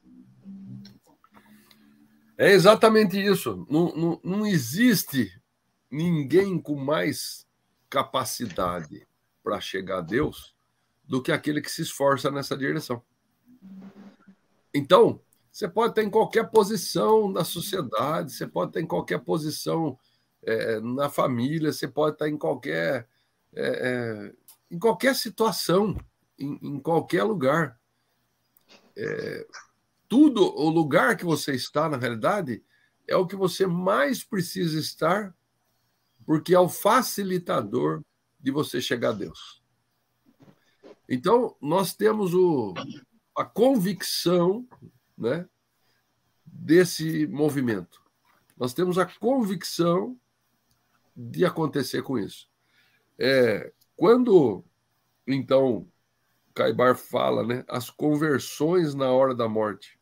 [2.37, 3.65] É exatamente isso.
[3.67, 5.41] Não, não, não existe
[5.89, 7.47] ninguém com mais
[7.89, 9.07] capacidade
[9.43, 10.55] para chegar a Deus
[11.03, 13.01] do que aquele que se esforça nessa direção.
[14.71, 15.19] Então,
[15.51, 19.97] você pode estar em qualquer posição da sociedade, você pode estar em qualquer posição
[20.43, 23.07] é, na família, você pode estar em qualquer,
[23.55, 24.33] é, é,
[24.69, 25.97] em qualquer situação,
[26.37, 27.78] em, em qualquer lugar
[28.99, 29.47] é,
[30.09, 32.63] tudo, o lugar que você está, na realidade,
[33.07, 35.33] é o que você mais precisa estar,
[36.25, 38.03] porque é o facilitador
[38.39, 39.63] de você chegar a Deus.
[41.07, 42.73] Então, nós temos o,
[43.35, 44.67] a convicção
[45.17, 45.47] né,
[46.45, 48.03] desse movimento.
[48.57, 50.19] Nós temos a convicção
[51.15, 52.49] de acontecer com isso.
[53.17, 54.63] É, quando,
[55.25, 55.87] então,
[56.59, 57.63] Caibar fala, né?
[57.69, 59.97] As conversões na hora da morte.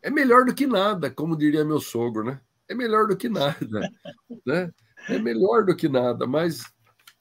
[0.00, 2.40] É melhor do que nada, como diria meu sogro, né?
[2.68, 3.58] É melhor do que nada,
[4.46, 4.72] né?
[5.08, 6.62] É melhor do que nada, mas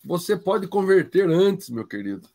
[0.05, 2.29] você pode converter antes, meu querido.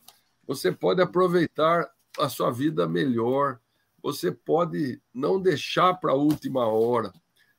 [0.45, 3.61] Você pode aproveitar a sua vida melhor.
[4.03, 7.13] Você pode não deixar para a última hora.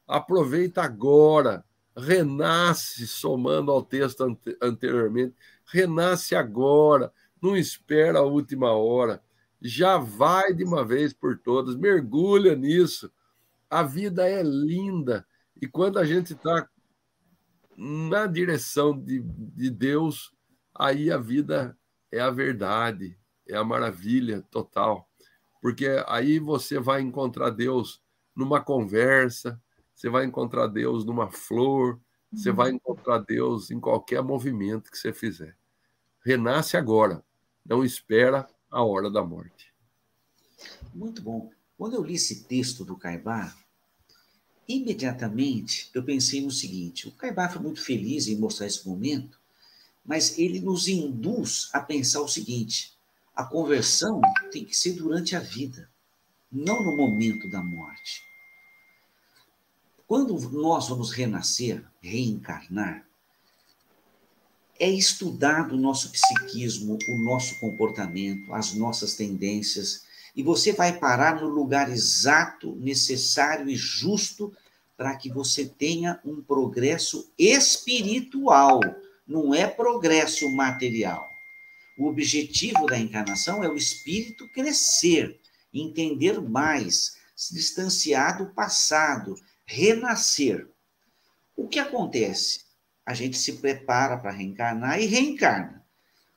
[0.05, 1.63] Aproveita agora.
[1.95, 4.23] Renasce, somando ao texto
[4.61, 5.35] anteriormente
[5.71, 9.21] renasce agora, não espera a última hora,
[9.61, 13.11] já vai de uma vez por todas, mergulha nisso.
[13.69, 15.25] A vida é linda
[15.61, 16.67] e quando a gente está
[17.77, 20.33] na direção de, de Deus,
[20.73, 21.77] aí a vida
[22.11, 25.07] é a verdade, é a maravilha total.
[25.61, 28.01] Porque aí você vai encontrar Deus
[28.35, 29.61] numa conversa,
[29.99, 31.99] você vai encontrar Deus numa flor,
[32.31, 35.59] você vai encontrar Deus em qualquer movimento que você fizer
[36.23, 37.23] renasce agora,
[37.65, 39.73] não espera a hora da morte.
[40.93, 41.49] Muito bom.
[41.77, 43.57] Quando eu li esse texto do Caibar,
[44.67, 49.39] imediatamente eu pensei no seguinte: o Caibar foi muito feliz em mostrar esse momento,
[50.05, 52.97] mas ele nos induz a pensar o seguinte:
[53.35, 55.89] a conversão tem que ser durante a vida,
[56.51, 58.28] não no momento da morte.
[60.09, 63.05] Quando nós vamos renascer, reencarnar,
[64.79, 71.39] é estudado o nosso psiquismo, o nosso comportamento, as nossas tendências, e você vai parar
[71.39, 74.51] no lugar exato, necessário e justo
[74.97, 78.79] para que você tenha um progresso espiritual,
[79.27, 81.29] não é progresso material.
[81.99, 85.39] O objetivo da encarnação é o espírito crescer,
[85.71, 89.35] entender mais, se distanciar do passado,
[89.69, 90.67] renascer.
[91.55, 92.69] O que acontece?
[93.09, 95.83] a gente se prepara para reencarnar e reencarna.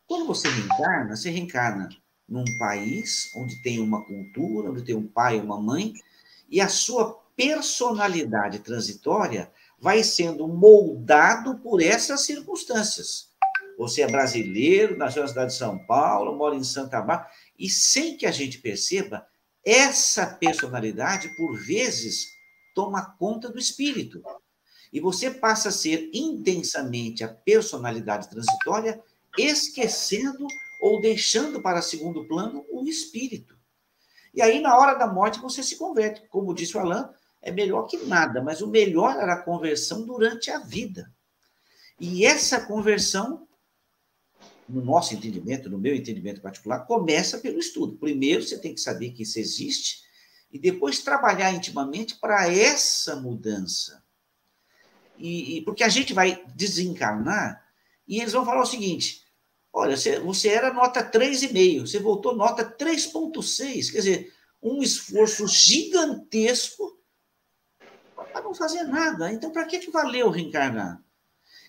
[0.07, 1.91] Quando você reencarna, você reencarna
[2.27, 5.93] num país onde tem uma cultura, onde tem um pai uma mãe,
[6.49, 13.29] e a sua personalidade transitória vai sendo moldado por essas circunstâncias.
[13.77, 18.17] Você é brasileiro, nasceu na cidade de São Paulo, mora em Santa Bárbara, e sem
[18.17, 19.27] que a gente perceba,
[19.63, 22.32] essa personalidade, por vezes,
[22.75, 24.23] toma conta do espírito.
[24.93, 29.03] E você passa a ser intensamente a personalidade transitória,
[29.39, 30.47] esquecendo
[30.81, 33.57] ou deixando para segundo plano o espírito.
[34.35, 36.27] E aí, na hora da morte, você se converte.
[36.29, 37.07] Como disse o Alain,
[37.41, 41.13] é melhor que nada, mas o melhor era a conversão durante a vida.
[42.01, 43.47] E essa conversão,
[44.69, 47.97] no nosso entendimento, no meu entendimento particular, começa pelo estudo.
[47.97, 50.03] Primeiro, você tem que saber que isso existe,
[50.53, 54.05] e depois trabalhar intimamente para essa mudança.
[55.19, 57.65] E, e, porque a gente vai desencarnar
[58.07, 59.25] e eles vão falar o seguinte:
[59.73, 63.91] olha, você, você era nota 3,5, você voltou nota 3,6.
[63.91, 67.01] Quer dizer, um esforço gigantesco
[68.15, 69.33] para não fazer nada.
[69.33, 71.03] Então, para que, que valeu reencarnar?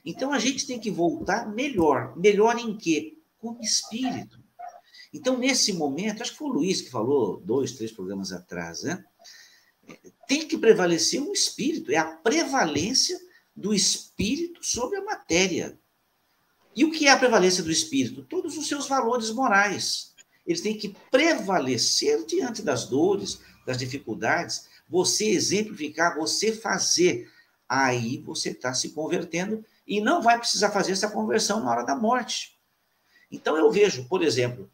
[0.06, 2.18] Então, a gente tem que voltar melhor.
[2.18, 3.18] Melhor em quê?
[3.38, 4.43] Como espírito.
[5.14, 9.06] Então, nesse momento, acho que foi o Luiz que falou dois, três programas atrás, né?
[10.28, 13.20] Tem que prevalecer o espírito, é a prevalência
[13.56, 15.78] do espírito sobre a matéria.
[16.76, 18.24] E o que é a prevalência do espírito?
[18.24, 20.14] Todos os seus valores morais.
[20.48, 24.68] Eles têm que prevalecer diante das dores, das dificuldades.
[24.90, 27.30] Você exemplificar, você fazer.
[27.70, 31.96] Aí você está se convertendo e não vai precisar fazer essa conversão na hora da
[31.96, 32.58] morte.
[33.32, 34.70] Então eu vejo, por exemplo,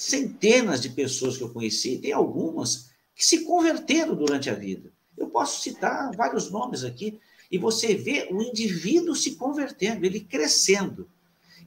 [0.00, 4.90] centenas de pessoas que eu conheci, tem algumas que se converteram durante a vida.
[5.14, 11.06] Eu posso citar vários nomes aqui, e você vê o indivíduo se convertendo, ele crescendo.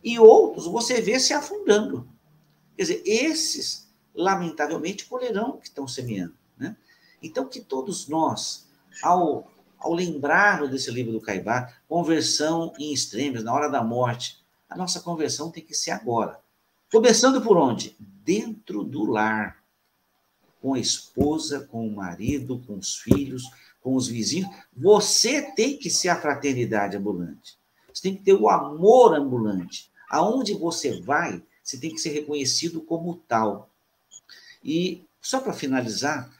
[0.03, 2.09] E outros você vê se afundando.
[2.75, 6.33] Quer dizer, esses, lamentavelmente, colherão que estão semeando.
[6.57, 6.75] Né?
[7.21, 8.67] Então, que todos nós,
[9.03, 14.75] ao, ao lembrarmos desse livro do Caibá, conversão em extremos, na hora da morte, a
[14.75, 16.39] nossa conversão tem que ser agora.
[16.91, 17.95] Começando por onde?
[18.23, 19.61] Dentro do lar.
[20.61, 23.43] Com a esposa, com o marido, com os filhos,
[23.81, 27.57] com os vizinhos, você tem que ser a fraternidade ambulante.
[27.93, 29.91] Você tem que ter o amor ambulante.
[30.09, 33.69] Aonde você vai, você tem que ser reconhecido como tal.
[34.63, 36.31] E, só para finalizar,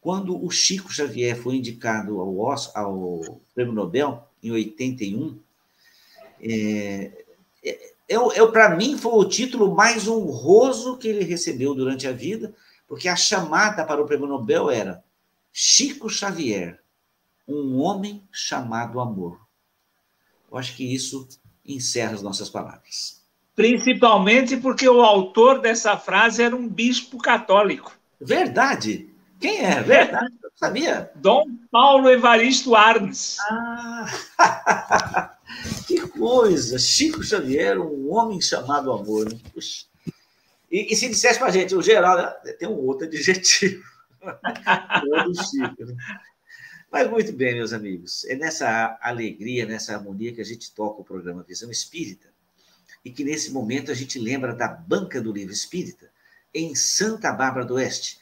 [0.00, 5.38] quando o Chico Xavier foi indicado ao, ao Prêmio Nobel, em 81,
[6.40, 7.24] é,
[7.64, 12.54] é, é, para mim foi o título mais honroso que ele recebeu durante a vida,
[12.86, 15.04] porque a chamada para o Prêmio Nobel era
[15.52, 16.80] Chico Xavier,
[17.46, 19.38] um homem chamado amor.
[20.50, 21.28] Eu acho que isso
[21.66, 23.22] encerra as nossas palavras.
[23.54, 27.92] Principalmente porque o autor dessa frase era um bispo católico.
[28.20, 29.10] Verdade.
[29.40, 29.82] Quem é?
[29.82, 30.32] Verdade.
[30.42, 31.10] Eu sabia.
[31.14, 33.36] Dom Paulo Evaristo Arnes.
[34.38, 35.36] Ah,
[35.88, 36.78] que coisa!
[36.78, 39.24] Chico Xavier, um homem chamado amor.
[39.24, 39.40] Né?
[40.70, 43.82] E, e se dissesse para a gente, o Geraldo, ah, tem um outro adjetivo.
[44.22, 45.86] o Chico.
[45.86, 45.96] Né?
[46.92, 51.04] Mas muito bem, meus amigos, é nessa alegria, nessa harmonia que a gente toca o
[51.04, 52.28] programa Visão Espírita
[53.02, 56.10] e que nesse momento a gente lembra da Banca do Livro Espírita
[56.52, 58.20] em Santa Bárbara do Oeste.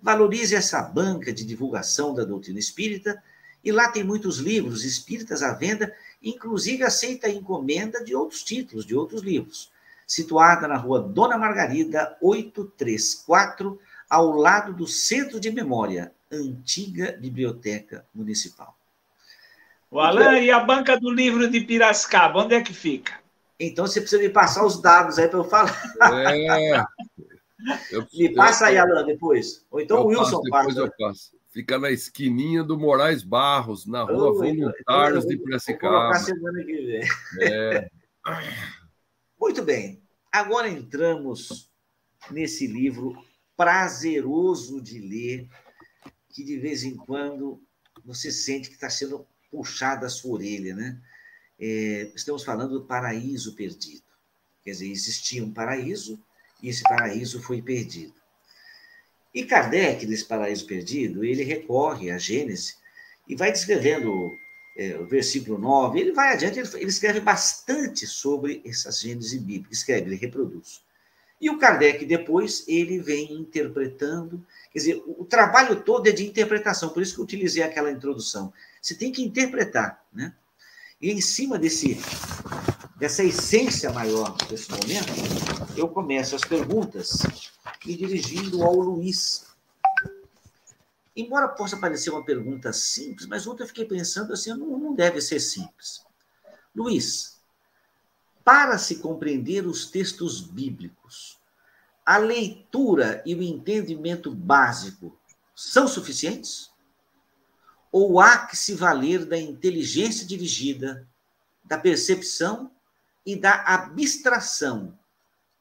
[0.00, 3.20] Valorize essa banca de divulgação da doutrina espírita
[3.64, 8.84] e lá tem muitos livros espíritas à venda, inclusive aceita a encomenda de outros títulos,
[8.84, 9.70] de outros livros.
[10.06, 13.78] Situada na rua Dona Margarida, 834,
[14.08, 18.76] ao lado do Centro de Memória, antiga Biblioteca Municipal.
[19.90, 23.14] O Alain, e a banca do livro de Piracicaba, onde é que fica?
[23.58, 25.74] Então você precisa me passar os dados aí para eu falar.
[26.02, 26.84] É.
[27.90, 29.66] Eu, me passa aí, Alain, depois.
[29.68, 31.30] Ou então o Wilson passo, passa.
[31.58, 36.12] Fica na esquininha do Moraes Barros, na rua Oi, Voluntários de Piracicaba.
[37.40, 37.90] É.
[39.40, 40.00] Muito bem.
[40.30, 41.68] Agora entramos
[42.30, 43.20] nesse livro
[43.56, 45.48] prazeroso de ler,
[46.28, 47.60] que de vez em quando
[48.04, 51.02] você sente que está sendo puxado a sua orelha, né?
[51.58, 54.04] É, estamos falando do paraíso perdido.
[54.62, 56.22] Quer dizer, existia um paraíso
[56.62, 58.14] e esse paraíso foi perdido.
[59.34, 62.76] E Kardec, nesse paraíso perdido, ele recorre à Gênese
[63.28, 64.32] e vai descrevendo
[64.76, 69.78] é, o versículo 9, ele vai adiante, ele, ele escreve bastante sobre essas Gênese bíblicas,
[69.78, 70.82] escreve, ele reproduz.
[71.40, 74.44] E o Kardec, depois, ele vem interpretando.
[74.72, 78.52] Quer dizer, o, trabalho todo é de interpretação, por isso que eu utilizei aquela introdução.
[78.82, 80.34] Você tem que interpretar, né?
[81.00, 81.96] E em cima desse,
[82.98, 85.12] dessa essência maior desse momento,
[85.76, 87.22] eu começo as perguntas
[87.86, 89.46] me dirigindo ao Luiz.
[91.14, 95.20] Embora possa parecer uma pergunta simples, mas ontem eu fiquei pensando assim, não, não deve
[95.20, 96.04] ser simples.
[96.74, 97.40] Luiz,
[98.44, 101.38] para se compreender os textos bíblicos,
[102.04, 105.16] a leitura e o entendimento básico
[105.54, 106.70] são suficientes?
[107.92, 111.06] Ou há que se valer da inteligência dirigida,
[111.64, 112.70] da percepção
[113.28, 114.98] e da abstração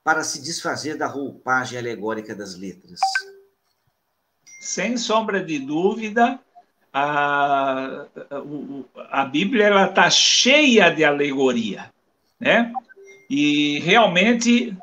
[0.01, 2.97] para se desfazer da roupagem alegórica das letras?
[4.61, 6.39] Sem sombra de dúvida,
[6.93, 8.05] a,
[9.11, 11.93] a Bíblia está cheia de alegoria,
[12.39, 12.71] né?
[13.29, 14.73] E realmente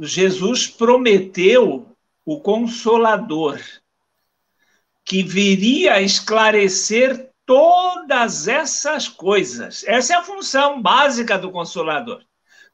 [0.00, 1.86] Jesus prometeu
[2.24, 3.60] o Consolador,
[5.04, 9.84] que viria esclarecer todas essas coisas.
[9.86, 12.22] Essa é a função básica do Consolador.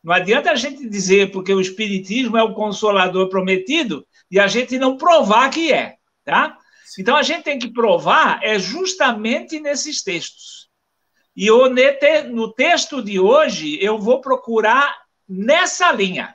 [0.03, 4.79] Não adianta a gente dizer porque o Espiritismo é o Consolador prometido e a gente
[4.79, 6.59] não provar que é, tá?
[6.99, 10.69] Então a gente tem que provar é justamente nesses textos.
[11.37, 11.49] E
[12.31, 16.35] no texto de hoje eu vou procurar nessa linha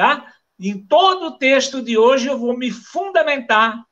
[0.00, 0.32] tá?
[0.58, 3.84] Em todo o texto de hoje eu vou me fundamentar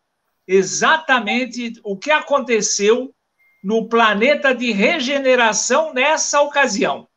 [0.47, 3.15] exatamente o que aconteceu
[3.63, 7.09] no planeta de regeneração nessa ocasião,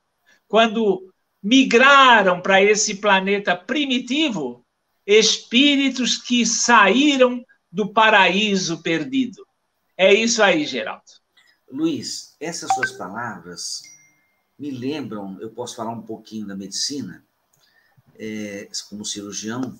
[0.47, 1.11] quando
[1.41, 4.65] migraram para esse planeta primitivo
[5.05, 9.45] espíritos que saíram do paraíso perdido.
[9.97, 11.03] É isso aí, Geraldo.
[11.71, 13.81] Luiz, essas suas palavras
[14.59, 17.25] me lembram, eu posso falar um pouquinho da medicina,
[18.19, 19.79] é, como cirurgião,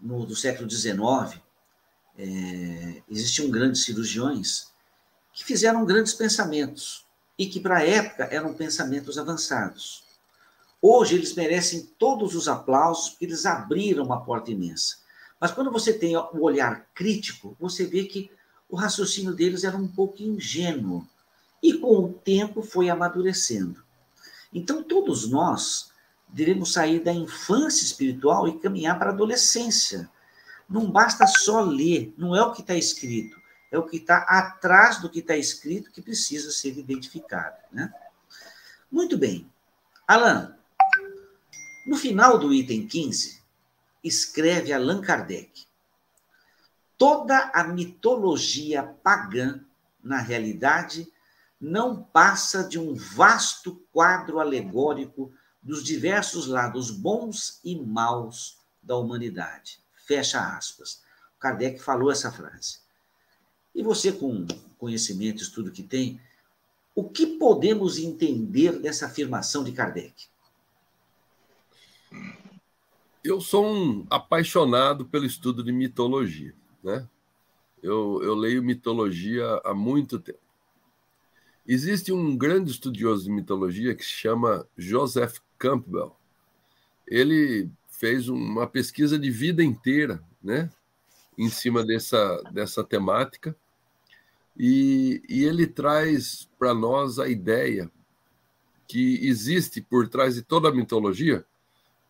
[0.00, 1.40] no, do século XIX,
[2.18, 4.69] é, existiam grandes cirurgiões
[5.32, 7.06] que fizeram grandes pensamentos
[7.38, 10.04] e que, para a época, eram pensamentos avançados.
[10.82, 14.96] Hoje, eles merecem todos os aplausos porque eles abriram uma porta imensa.
[15.40, 18.30] Mas quando você tem o olhar crítico, você vê que
[18.68, 21.06] o raciocínio deles era um pouco ingênuo
[21.62, 23.82] e, com o tempo, foi amadurecendo.
[24.52, 25.90] Então, todos nós
[26.28, 30.08] devemos sair da infância espiritual e caminhar para a adolescência.
[30.68, 33.39] Não basta só ler, não é o que está escrito,
[33.70, 37.56] é o que está atrás do que está escrito que precisa ser identificado.
[37.70, 37.92] Né?
[38.90, 39.50] Muito bem.
[40.06, 40.56] Alan,
[41.86, 43.40] no final do item 15,
[44.02, 45.66] escreve Allan Kardec:
[46.98, 49.60] toda a mitologia pagã,
[50.02, 51.10] na realidade,
[51.60, 59.78] não passa de um vasto quadro alegórico dos diversos lados bons e maus da humanidade.
[60.06, 61.02] Fecha aspas.
[61.38, 62.79] Kardec falou essa frase.
[63.74, 64.46] E você, com
[64.78, 66.20] conhecimento, estudo que tem,
[66.94, 70.26] o que podemos entender dessa afirmação de Kardec?
[73.22, 77.08] Eu sou um apaixonado pelo estudo de mitologia, né?
[77.82, 80.38] Eu, eu leio mitologia há muito tempo.
[81.66, 86.16] Existe um grande estudioso de mitologia que se chama Joseph Campbell.
[87.06, 90.70] Ele fez uma pesquisa de vida inteira, né,
[91.40, 93.56] em cima dessa, dessa temática,
[94.54, 97.90] e, e ele traz para nós a ideia
[98.86, 101.46] que existe por trás de toda a mitologia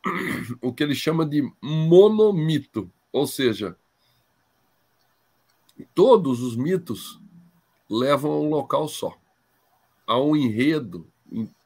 [0.61, 3.76] o que ele chama de monomito, ou seja,
[5.95, 7.20] todos os mitos
[7.89, 9.16] levam a um local só,
[10.09, 11.07] a um enredo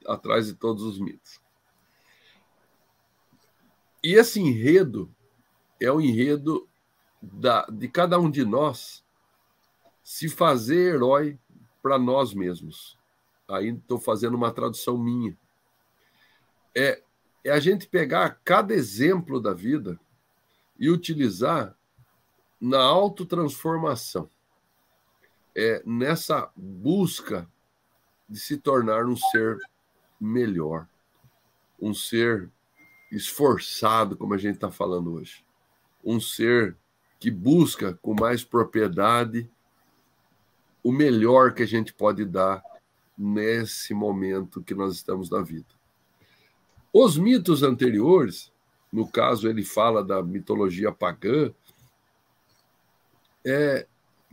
[0.06, 1.40] atrás de todos os mitos.
[4.02, 5.10] E esse enredo
[5.80, 6.68] é o enredo
[7.32, 9.04] da, de cada um de nós
[10.02, 11.38] se fazer herói
[11.82, 12.98] para nós mesmos.
[13.48, 15.36] Aí estou fazendo uma tradução minha.
[16.74, 17.02] É,
[17.42, 19.98] é a gente pegar cada exemplo da vida
[20.78, 21.76] e utilizar
[22.60, 24.28] na autotransformação.
[25.54, 27.48] É nessa busca
[28.28, 29.58] de se tornar um ser
[30.20, 30.88] melhor,
[31.80, 32.50] um ser
[33.12, 35.44] esforçado, como a gente está falando hoje.
[36.02, 36.76] Um ser
[37.24, 39.50] que busca com mais propriedade
[40.82, 42.62] o melhor que a gente pode dar
[43.16, 45.74] nesse momento que nós estamos na vida.
[46.92, 48.52] Os mitos anteriores,
[48.92, 51.50] no caso ele fala da mitologia pagã,
[53.42, 53.86] é,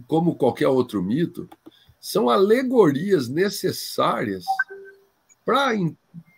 [0.05, 1.49] como qualquer outro mito,
[1.97, 4.43] são alegorias necessárias
[5.45, 5.71] para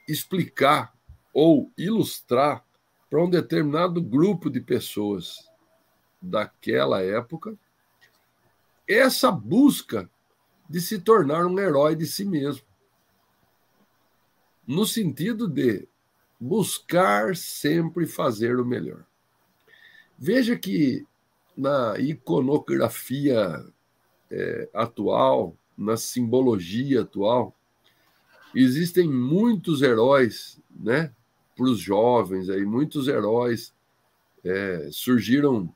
[0.08, 0.94] explicar
[1.34, 2.64] ou ilustrar
[3.10, 5.52] para um determinado grupo de pessoas
[6.24, 7.58] daquela época
[8.88, 10.10] essa busca
[10.70, 12.66] de se tornar um herói de si mesmo.
[14.66, 15.86] no sentido de
[16.40, 19.06] buscar sempre fazer o melhor.
[20.18, 21.06] Veja que
[21.56, 23.66] na iconografia
[24.32, 27.54] é, atual, na simbologia atual,
[28.56, 31.14] existem muitos heróis, né?
[31.58, 33.74] Para os jovens aí, muitos heróis
[34.46, 35.74] é, surgiram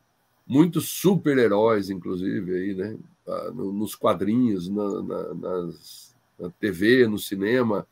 [0.48, 2.98] muitos super-heróis, inclusive, aí, né?
[3.28, 7.86] Ah, nos quadrinhos, na, na, nas, na TV, no cinema.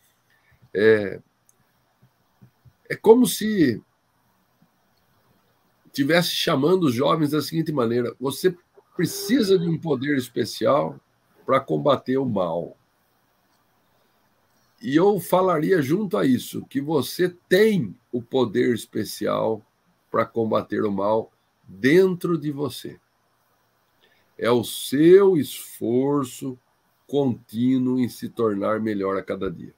[0.74, 1.20] É,
[2.90, 3.82] é como se
[5.92, 8.56] tivesse chamando os jovens da seguinte maneira: você
[8.96, 11.00] precisa de um poder especial
[11.46, 12.78] para combater o mal.
[14.82, 19.66] E eu falaria junto a isso que você tem o poder especial
[20.12, 21.32] para combater o mal
[21.68, 23.00] dentro de você.
[24.38, 26.58] É o seu esforço
[27.08, 29.74] contínuo em se tornar melhor a cada dia.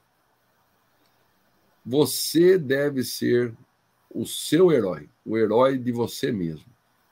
[1.86, 3.54] Você deve ser
[4.10, 6.66] o seu herói, o herói de você mesmo.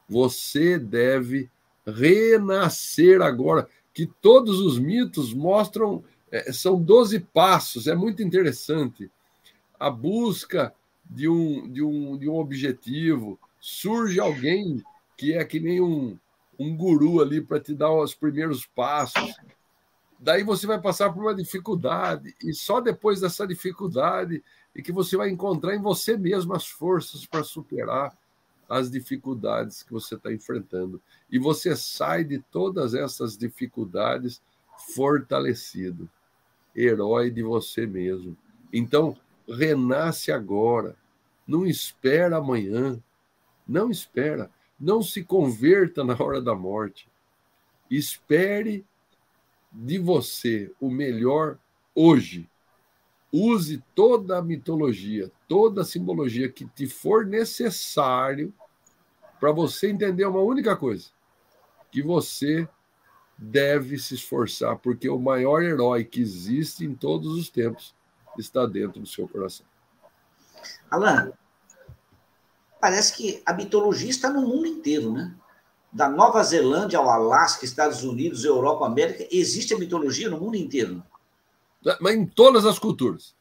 [0.10, 1.50] Você deve
[1.86, 9.10] renascer agora, que todos os mitos mostram, é, são 12 passos, é muito interessante.
[9.80, 10.74] A busca
[11.10, 14.84] de um, de um, de um objetivo, surge alguém
[15.18, 16.20] que é que nem um,
[16.60, 19.36] um guru ali para te dar os primeiros passos.
[20.20, 24.44] Daí você vai passar por uma dificuldade, e só depois dessa dificuldade
[24.76, 28.16] é que você vai encontrar em você mesmo as forças para superar
[28.70, 31.02] as dificuldades que você está enfrentando.
[31.28, 34.44] E você sai de todas essas dificuldades
[34.94, 36.08] fortalecido,
[36.76, 38.38] herói de você mesmo.
[38.72, 39.18] Então,
[39.50, 40.96] renasce agora.
[41.48, 43.02] Não espera amanhã.
[43.68, 44.50] Não espera.
[44.80, 47.08] Não se converta na hora da morte.
[47.90, 48.86] Espere
[49.72, 51.58] de você o melhor
[51.94, 52.50] hoje.
[53.32, 58.54] Use toda a mitologia, toda a simbologia que te for necessário
[59.40, 61.10] para você entender uma única coisa:
[61.92, 62.68] que você
[63.38, 67.94] deve se esforçar, porque o maior herói que existe em todos os tempos
[68.38, 69.66] está dentro do seu coração.
[70.90, 71.34] Alan,
[72.80, 75.34] parece que a mitologia está no mundo inteiro, né?
[75.92, 81.02] Da Nova Zelândia ao Alasca, Estados Unidos, Europa, América, existe a mitologia no mundo inteiro.
[82.02, 83.36] Mas em todas as culturas.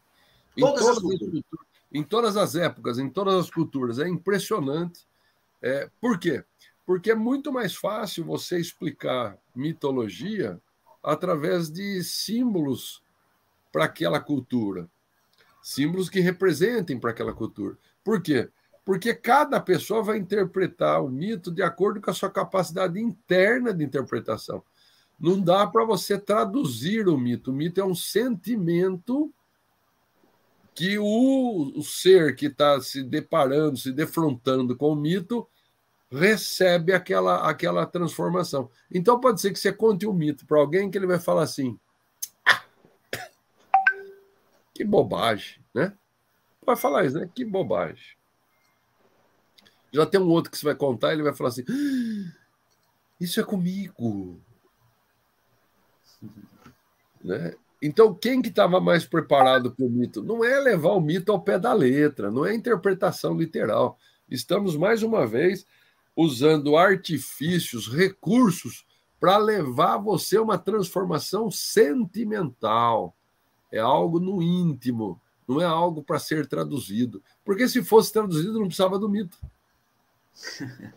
[0.57, 1.45] Em todas, todas as culturas.
[1.93, 3.99] Em todas as épocas, em todas as culturas.
[3.99, 5.07] É impressionante.
[5.61, 6.45] É, por quê?
[6.87, 10.61] Porque é muito mais fácil você explicar mitologia
[11.03, 13.03] através de símbolos
[13.73, 14.89] para aquela cultura.
[15.63, 17.77] Símbolos que representem para aquela cultura.
[18.05, 18.51] Por quê?
[18.85, 23.83] Porque cada pessoa vai interpretar o mito de acordo com a sua capacidade interna de
[23.83, 24.63] interpretação.
[25.19, 27.51] Não dá para você traduzir o mito.
[27.51, 29.33] O mito é um sentimento
[30.75, 35.49] que o, o ser que está se deparando, se defrontando com o mito,
[36.11, 38.69] recebe aquela, aquela transformação.
[38.91, 41.79] Então pode ser que você conte um mito para alguém que ele vai falar assim:
[44.75, 45.97] que bobagem, né?
[46.67, 47.31] Vai falar isso, né?
[47.33, 48.17] Que bobagem.
[49.95, 51.65] Já tem um outro que você vai contar, ele vai falar assim:
[53.21, 54.41] isso é comigo.
[57.23, 57.55] Né?
[57.81, 60.21] Então, quem que estava mais preparado para o mito?
[60.21, 63.97] Não é levar o mito ao pé da letra, não é interpretação literal.
[64.29, 65.65] Estamos, mais uma vez,
[66.17, 68.85] usando artifícios, recursos
[69.21, 73.15] para levar você a uma transformação sentimental.
[73.71, 77.23] É algo no íntimo, não é algo para ser traduzido.
[77.45, 79.39] Porque se fosse traduzido, não precisava do mito.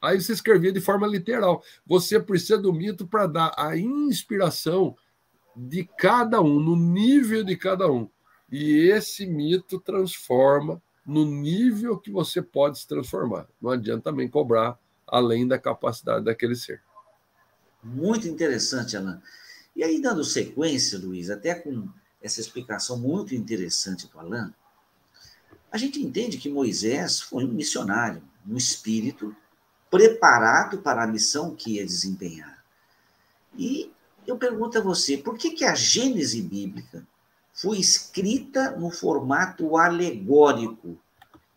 [0.00, 1.62] Aí você escrevia de forma literal.
[1.86, 4.96] Você precisa do mito para dar a inspiração
[5.54, 8.08] de cada um, no nível de cada um.
[8.50, 13.46] E esse mito transforma no nível que você pode se transformar.
[13.60, 16.82] Não adianta também cobrar além da capacidade daquele ser.
[17.82, 19.20] Muito interessante, Alan.
[19.74, 21.88] E aí, dando sequência, Luiz, até com
[22.22, 24.52] essa explicação muito interessante do Alan,
[25.70, 29.34] a gente entende que Moisés foi um missionário, um espírito
[29.90, 32.64] preparado para a missão que ia desempenhar.
[33.56, 33.90] E
[34.26, 37.06] eu pergunto a você, por que, que a Gênese bíblica
[37.52, 40.96] foi escrita no formato alegórico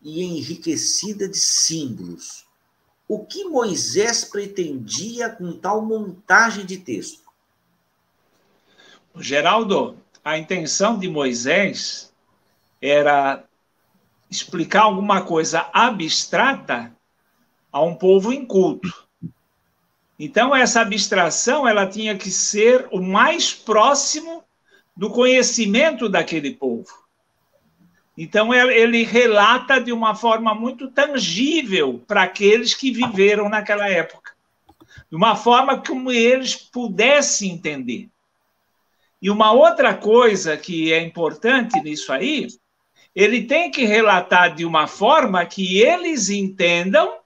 [0.02, 2.44] e enriquecida de símbolos?
[3.06, 7.22] O que Moisés pretendia com tal montagem de texto?
[9.16, 12.12] Geraldo, a intenção de Moisés
[12.80, 13.44] era
[14.30, 16.94] explicar alguma coisa abstrata
[17.70, 18.92] a um povo inculto.
[20.18, 24.44] Então essa abstração ela tinha que ser o mais próximo
[24.96, 27.04] do conhecimento daquele povo.
[28.16, 34.32] Então, ele relata de uma forma muito tangível para aqueles que viveram naquela época,
[35.10, 38.08] de uma forma como eles pudessem entender.
[39.20, 42.46] E uma outra coisa que é importante nisso aí,
[43.14, 47.18] ele tem que relatar de uma forma que eles entendam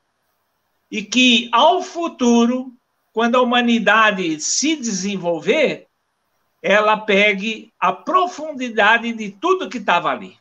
[0.90, 2.72] e que, ao futuro,
[3.12, 5.86] quando a humanidade se desenvolver,
[6.62, 10.36] ela pegue a profundidade de tudo que estava ali.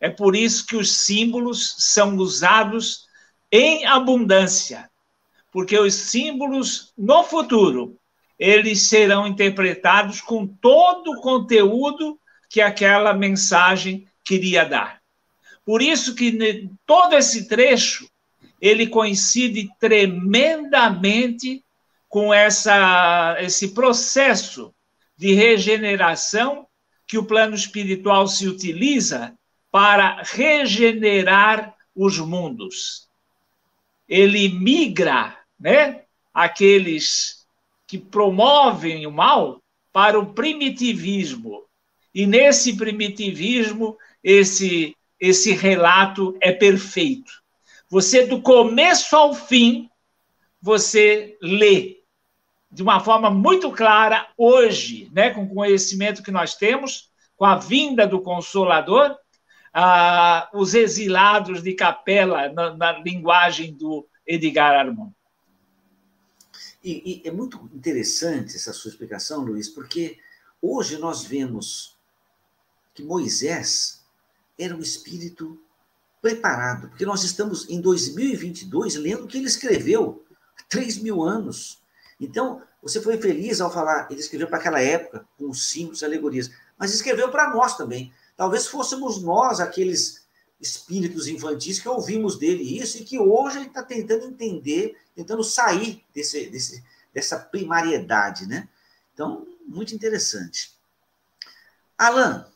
[0.00, 3.06] É por isso que os símbolos são usados
[3.50, 4.90] em abundância,
[5.52, 7.96] porque os símbolos no futuro
[8.38, 15.00] eles serão interpretados com todo o conteúdo que aquela mensagem queria dar.
[15.64, 18.06] Por isso que todo esse trecho
[18.60, 21.64] ele coincide tremendamente
[22.08, 24.74] com essa, esse processo
[25.16, 26.66] de regeneração
[27.06, 29.34] que o plano espiritual se utiliza
[29.70, 33.08] para regenerar os mundos.
[34.06, 36.02] Ele migra, né,
[36.34, 37.46] aqueles
[37.86, 39.62] que promovem o mal
[39.92, 41.64] para o primitivismo.
[42.14, 43.96] E nesse primitivismo,
[44.28, 47.32] esse esse relato é perfeito.
[47.88, 49.90] Você do começo ao fim,
[50.62, 52.02] você lê
[52.70, 57.56] de uma forma muito clara hoje, né, com o conhecimento que nós temos, com a
[57.56, 59.16] vinda do Consolador,
[59.72, 65.12] ah, os exilados de capela, na, na linguagem do Edgar Armand.
[66.84, 70.18] E, e, é muito interessante essa sua explicação, Luiz, porque
[70.62, 71.96] hoje nós vemos
[72.94, 73.97] que Moisés
[74.58, 75.60] era um espírito
[76.20, 80.24] preparado, porque nós estamos em 2022 lendo o que ele escreveu
[80.58, 81.80] há 3 mil anos.
[82.20, 86.92] Então, você foi feliz ao falar, ele escreveu para aquela época, com símbolos, alegorias, mas
[86.92, 88.12] escreveu para nós também.
[88.36, 90.26] Talvez fôssemos nós aqueles
[90.60, 96.04] espíritos infantis que ouvimos dele isso e que hoje ele está tentando entender, tentando sair
[96.12, 96.84] desse, desse,
[97.14, 98.68] dessa primariedade, né?
[99.14, 100.72] Então, muito interessante.
[101.96, 102.46] Alan,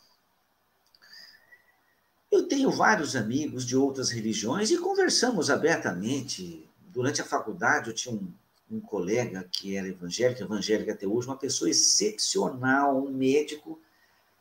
[2.33, 6.67] eu tenho vários amigos de outras religiões e conversamos abertamente.
[6.89, 8.33] Durante a faculdade, eu tinha um,
[8.71, 13.79] um colega que era evangélico, evangélico até hoje, uma pessoa excepcional, um médico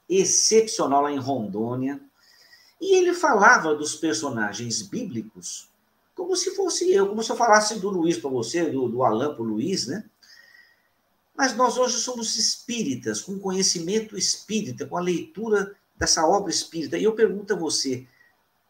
[0.09, 2.01] excepcional lá em Rondônia.
[2.79, 5.69] E ele falava dos personagens bíblicos
[6.15, 9.33] como se fosse eu, como se eu falasse do Luiz para você, do, do Alain
[9.33, 10.03] para o Luiz, né?
[11.35, 16.97] Mas nós hoje somos espíritas, com conhecimento espírita, com a leitura dessa obra espírita.
[16.97, 18.07] E eu pergunto a você,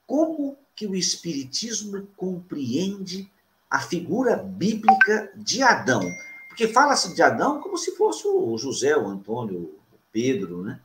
[0.05, 3.31] como que o espiritismo compreende
[3.69, 6.01] a figura bíblica de Adão?
[6.49, 9.79] Porque fala-se de Adão como se fosse o José, o Antônio, o
[10.11, 10.81] Pedro, né?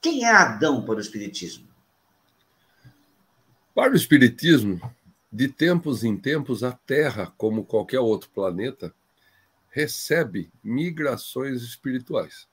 [0.00, 1.68] Quem é Adão para o Espiritismo?
[3.72, 4.80] Para o Espiritismo,
[5.30, 8.92] de tempos em tempos, a Terra, como qualquer outro planeta,
[9.70, 12.48] recebe migrações espirituais.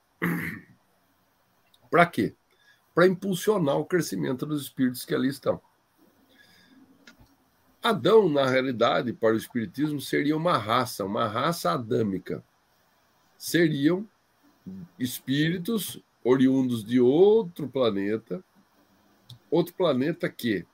[1.90, 2.34] Para quê?
[2.96, 5.60] Para impulsionar o crescimento dos espíritos que ali estão.
[7.82, 12.42] Adão, na realidade, para o Espiritismo, seria uma raça, uma raça adâmica.
[13.36, 14.08] Seriam
[14.98, 18.42] espíritos oriundos de outro planeta,
[19.50, 20.66] outro planeta que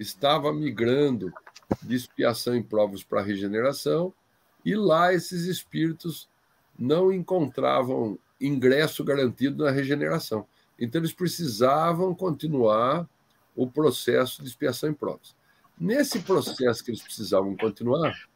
[0.00, 1.30] estava migrando
[1.82, 4.10] de expiação em provas para regeneração,
[4.64, 6.30] e lá esses espíritos
[6.78, 10.46] não encontravam ingresso garantido na regeneração.
[10.78, 13.08] Então eles precisavam continuar
[13.56, 15.34] o processo de expiação em provas.
[15.78, 18.28] Nesse processo que eles precisavam continuar,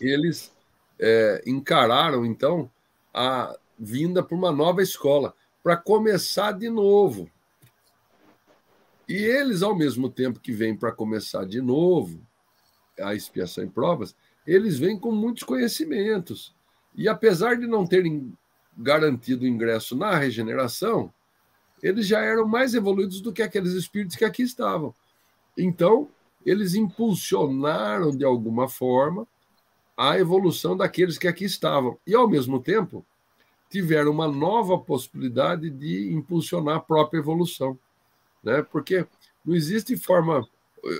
[0.00, 0.52] eles
[0.98, 2.70] é, encararam então
[3.12, 7.30] a vinda para uma nova escola, para começar de novo.
[9.08, 12.20] E eles, ao mesmo tempo que vêm para começar de novo
[13.00, 14.14] a expiação em provas,
[14.46, 16.54] eles vêm com muitos conhecimentos.
[16.94, 18.36] E apesar de não terem
[18.78, 21.12] garantido ingresso na regeneração,
[21.82, 24.94] eles já eram mais evoluídos do que aqueles espíritos que aqui estavam.
[25.56, 26.08] Então,
[26.46, 29.26] eles impulsionaram de alguma forma
[29.96, 31.98] a evolução daqueles que aqui estavam.
[32.06, 33.04] E, ao mesmo tempo,
[33.68, 37.76] tiveram uma nova possibilidade de impulsionar a própria evolução,
[38.42, 38.62] né?
[38.62, 39.04] Porque
[39.44, 40.46] não existe forma,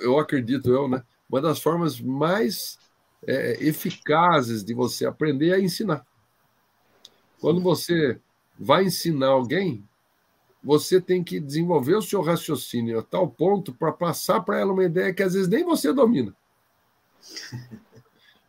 [0.03, 1.03] eu acredito eu, né?
[1.31, 2.79] Uma das formas mais
[3.27, 6.05] é, eficazes de você aprender é ensinar.
[7.41, 8.21] Quando você
[8.59, 9.85] vai ensinar alguém,
[10.63, 14.85] você tem que desenvolver o seu raciocínio a tal ponto para passar para ela uma
[14.85, 16.35] ideia que às vezes nem você domina.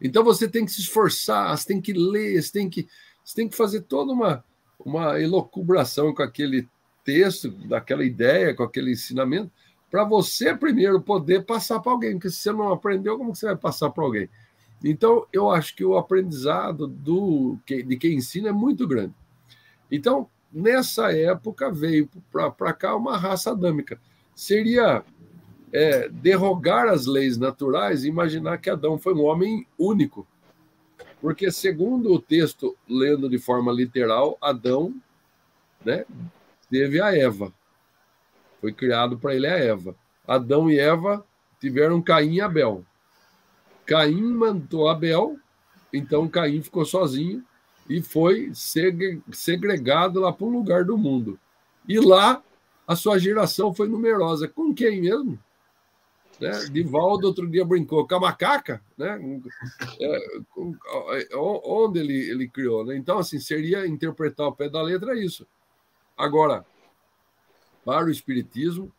[0.02, 2.88] Então você tem que se esforçar, você tem que ler, você tem que
[3.22, 4.44] você tem que fazer toda uma,
[4.80, 6.68] uma elocubração com aquele
[7.04, 9.52] texto, daquela ideia, com aquele ensinamento,
[9.92, 13.56] para você primeiro poder passar para alguém, porque se você não aprendeu, como você vai
[13.56, 14.30] passar para alguém?
[14.84, 19.13] Então, eu acho que o aprendizado do, de quem ensina é muito grande.
[19.91, 23.99] Então, nessa época, veio para cá uma raça adâmica.
[24.34, 25.03] Seria
[25.73, 30.25] é, derrogar as leis naturais e imaginar que Adão foi um homem único.
[31.21, 34.95] Porque, segundo o texto, lendo de forma literal, Adão
[35.84, 36.05] né,
[36.69, 37.53] teve a Eva.
[38.61, 39.95] Foi criado para ele a Eva.
[40.25, 41.25] Adão e Eva
[41.59, 42.86] tiveram Caim e Abel.
[43.90, 45.36] Caim mandou Abel,
[45.92, 47.44] então Caim ficou sozinho
[47.90, 48.52] e foi
[49.34, 51.40] segregado lá para um lugar do mundo.
[51.88, 52.44] E lá
[52.88, 54.48] a sua geração foi numerosa.
[54.48, 55.40] Com quem mesmo?
[56.40, 56.52] Né?
[56.72, 59.20] Divaldo outro dia brincou com a macaca, né?
[60.00, 62.86] É, onde ele, ele criou.
[62.86, 62.96] Né?
[62.96, 65.48] Então, assim, seria interpretar o pé da letra isso.
[66.16, 66.64] Agora,
[67.84, 68.94] para o Espiritismo,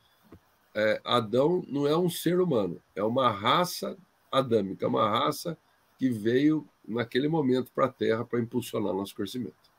[0.74, 3.96] é, Adão não é um ser humano, é uma raça
[4.30, 5.56] adâmica, uma raça
[5.98, 9.70] que veio naquele momento para a Terra para impulsionar nosso crescimento.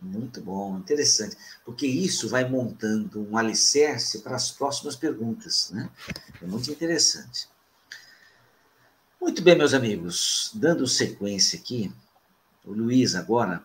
[0.00, 5.90] Muito bom, interessante, porque isso vai montando um alicerce para as próximas perguntas, né?
[6.40, 7.48] É muito interessante.
[9.20, 11.92] Muito bem, meus amigos, dando sequência aqui,
[12.64, 13.64] o Luiz agora,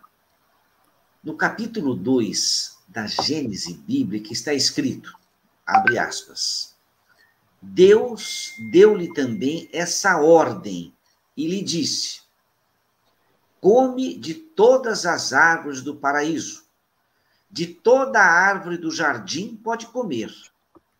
[1.22, 5.16] no capítulo 2 da Gênese bíblica está escrito,
[5.64, 6.73] abre aspas,
[7.72, 10.94] Deus deu-lhe também essa ordem
[11.36, 12.20] e lhe disse:
[13.60, 16.66] Come de todas as árvores do paraíso,
[17.50, 20.30] de toda a árvore do jardim pode comer.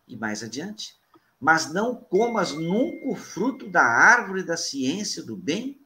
[0.07, 0.97] E mais adiante,
[1.39, 5.79] mas não comas nunca o fruto da árvore da ciência do bem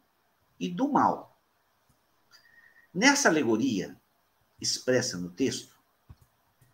[0.59, 1.38] e do mal.
[2.93, 3.99] Nessa alegoria
[4.59, 5.75] expressa no texto,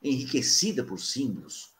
[0.01, 1.74] enriquecida por símbolos,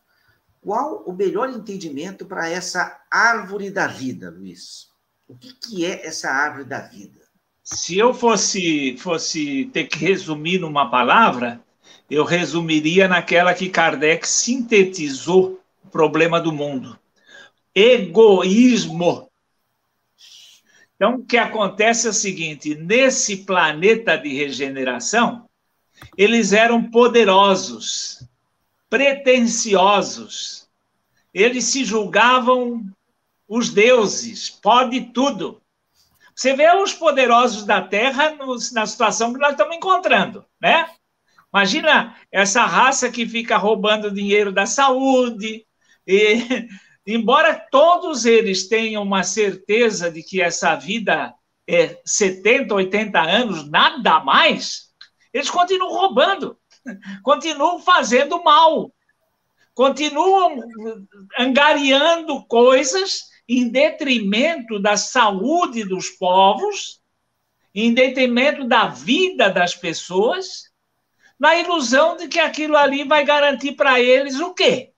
[0.66, 4.88] qual o melhor entendimento para essa árvore da vida, Luiz?
[5.28, 7.22] O que, que é essa árvore da vida?
[7.63, 11.61] Se eu fosse, fosse ter que resumir numa palavra,
[12.09, 16.99] eu resumiria naquela que Kardec sintetizou o problema do mundo:
[17.74, 19.30] egoísmo.
[20.95, 25.47] Então, o que acontece é o seguinte: nesse planeta de regeneração,
[26.18, 28.24] eles eram poderosos,
[28.96, 30.70] pretensiosos,
[31.34, 32.86] eles se julgavam
[33.46, 35.62] os deuses, pode tudo.
[36.34, 38.38] Você vê os poderosos da Terra
[38.72, 40.89] na situação que nós estamos encontrando, né?
[41.54, 45.66] Imagina essa raça que fica roubando dinheiro da saúde.
[46.08, 46.70] E,
[47.06, 51.34] embora todos eles tenham uma certeza de que essa vida
[51.68, 54.86] é 70, 80 anos, nada mais,
[55.34, 56.58] eles continuam roubando,
[57.24, 58.92] continuam fazendo mal,
[59.74, 60.62] continuam
[61.38, 67.02] angariando coisas em detrimento da saúde dos povos,
[67.74, 70.72] em detrimento da vida das pessoas,
[71.38, 74.94] na ilusão de que aquilo ali vai garantir para eles o quê?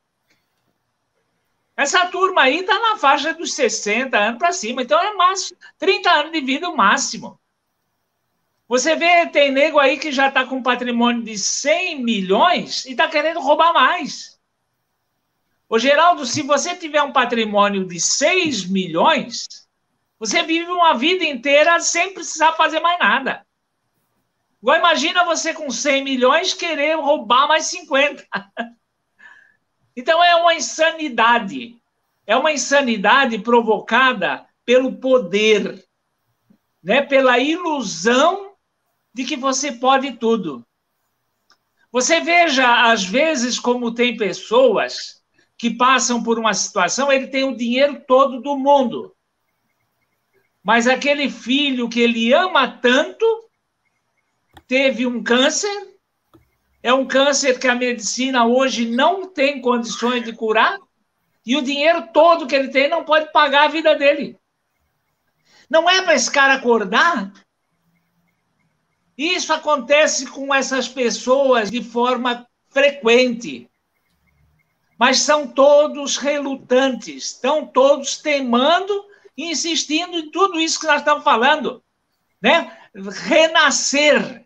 [1.76, 6.10] Essa turma aí está na faixa dos 60 anos para cima, então é máximo, 30
[6.10, 7.40] anos de vida o máximo.
[8.68, 13.07] Você vê, tem nego aí que já está com patrimônio de 100 milhões e está
[13.07, 14.38] querendo roubar mais.
[15.70, 19.47] Ô, Geraldo, se você tiver um patrimônio de 6 milhões,
[20.20, 23.45] você vive uma vida inteira sem precisar fazer mais nada.
[24.61, 28.26] Agora, imagina você com 100 milhões querer roubar mais 50.
[29.99, 31.76] Então, é uma insanidade.
[32.28, 35.84] É uma insanidade provocada pelo poder,
[36.84, 37.01] né?
[37.01, 38.47] pela ilusão
[39.18, 40.63] de que você pode tudo.
[41.91, 45.24] Você veja, às vezes, como tem pessoas
[45.57, 49.15] que passam por uma situação, ele tem o dinheiro todo do mundo.
[50.63, 53.26] Mas aquele filho que ele ama tanto
[54.68, 55.97] teve um câncer,
[56.84, 60.78] é um câncer que a medicina hoje não tem condições de curar,
[61.43, 64.38] e o dinheiro todo que ele tem não pode pagar a vida dele.
[65.68, 67.34] Não é para esse cara acordar?
[69.18, 73.70] Isso acontece com essas pessoas de forma frequente
[74.97, 79.05] mas são todos relutantes, estão todos temando
[79.38, 81.84] e insistindo em tudo isso que nós estamos falando,
[82.41, 82.76] né?
[82.95, 84.45] Renascer.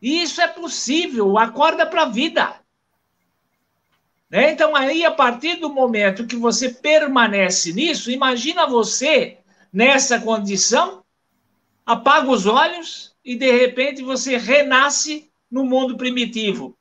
[0.00, 2.58] Isso é possível, acorda para a vida.
[4.30, 4.50] Né?
[4.50, 9.38] Então, aí, a partir do momento que você permanece nisso, imagina você
[9.70, 11.04] nessa condição,
[11.84, 16.76] apaga os olhos e, de repente, você renasce no mundo primitivo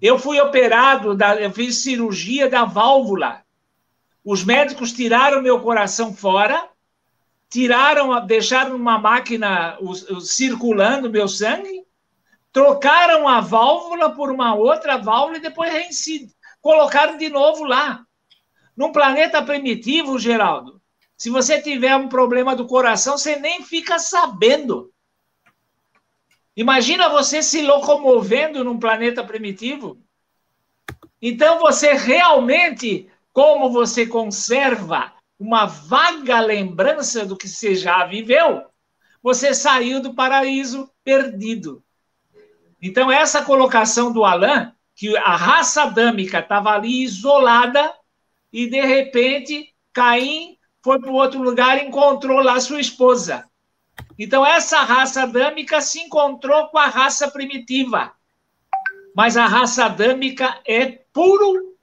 [0.00, 3.42] Eu fui operado, da, eu fiz cirurgia da válvula.
[4.24, 6.68] Os médicos tiraram meu coração fora,
[7.48, 9.78] tiraram, deixaram uma máquina
[10.20, 11.84] circulando meu sangue,
[12.52, 15.72] trocaram a válvula por uma outra válvula e depois
[16.60, 18.04] colocaram de novo lá.
[18.76, 20.81] Num planeta primitivo, Geraldo,
[21.22, 24.92] se você tiver um problema do coração, você nem fica sabendo.
[26.56, 30.02] Imagina você se locomovendo num planeta primitivo.
[31.22, 38.64] Então você realmente, como você conserva uma vaga lembrança do que você já viveu,
[39.22, 41.84] você saiu do paraíso perdido.
[42.82, 47.94] Então essa colocação do Alain, que a raça adâmica estava ali isolada
[48.52, 53.44] e de repente Caim foi para outro lugar e encontrou lá sua esposa.
[54.18, 58.12] Então, essa raça adâmica se encontrou com a raça primitiva.
[59.14, 61.76] Mas a raça adâmica é puro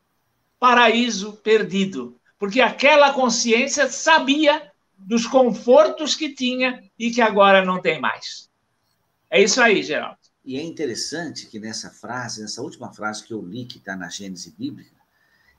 [0.60, 8.02] paraíso perdido, porque aquela consciência sabia dos confortos que tinha e que agora não tem
[8.02, 8.50] mais.
[9.30, 10.18] É isso aí, Geraldo.
[10.44, 14.10] E é interessante que nessa frase, nessa última frase que eu li, que está na
[14.10, 14.96] Gênese Bíblica,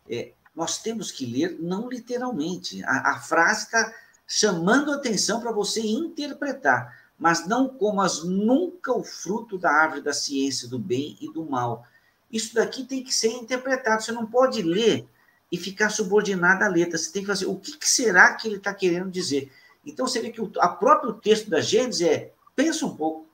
[0.09, 2.85] é, nós temos que ler não literalmente.
[2.85, 3.95] A, a frase está
[4.27, 10.69] chamando atenção para você interpretar, mas não comas nunca o fruto da árvore da ciência
[10.69, 11.87] do bem e do mal.
[12.31, 14.03] Isso daqui tem que ser interpretado.
[14.03, 15.09] Você não pode ler
[15.51, 16.99] e ficar subordinado à letra.
[16.99, 19.51] Você tem que fazer o que, que será que ele está querendo dizer.
[19.85, 23.27] Então você vê que o a próprio texto da Gênesis é pensa um pouco.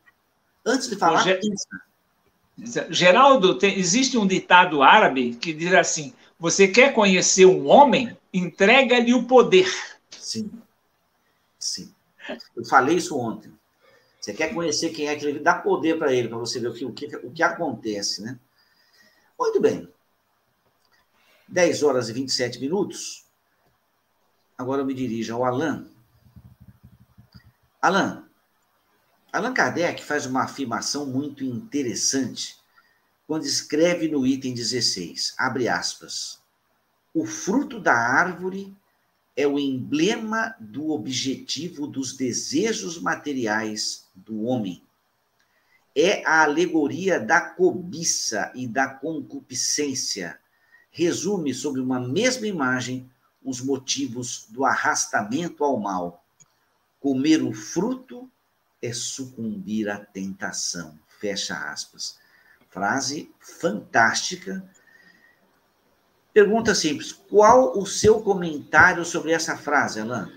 [0.64, 2.88] Antes de falar, pensa.
[2.88, 8.16] Geraldo, tem, existe um ditado árabe que diz assim: você quer conhecer um homem?
[8.32, 9.68] Entrega-lhe o poder.
[10.10, 10.50] Sim.
[11.58, 11.94] Sim.
[12.54, 13.52] Eu falei isso ontem.
[14.20, 16.74] Você quer conhecer quem é que ele dá poder para ele, para você ver o
[16.74, 18.38] que, o, que, o que acontece, né?
[19.38, 19.88] Muito bem.
[21.48, 23.24] 10 horas e 27 minutos.
[24.58, 25.88] Agora eu me dirijo ao Alain.
[27.80, 28.24] Alain,
[29.32, 32.55] Allan Kardec faz uma afirmação muito interessante
[33.26, 36.40] quando escreve no item 16, abre aspas,
[37.12, 38.76] o fruto da árvore
[39.34, 44.82] é o emblema do objetivo dos desejos materiais do homem.
[45.94, 50.38] É a alegoria da cobiça e da concupiscência.
[50.90, 53.10] Resume sobre uma mesma imagem
[53.42, 56.24] os motivos do arrastamento ao mal.
[57.00, 58.30] Comer o fruto
[58.80, 60.98] é sucumbir à tentação.
[61.20, 62.18] Fecha aspas.
[62.76, 64.62] Frase fantástica
[66.36, 70.30] Pergunta simples: qual o seu comentário sobre essa frase, Alain?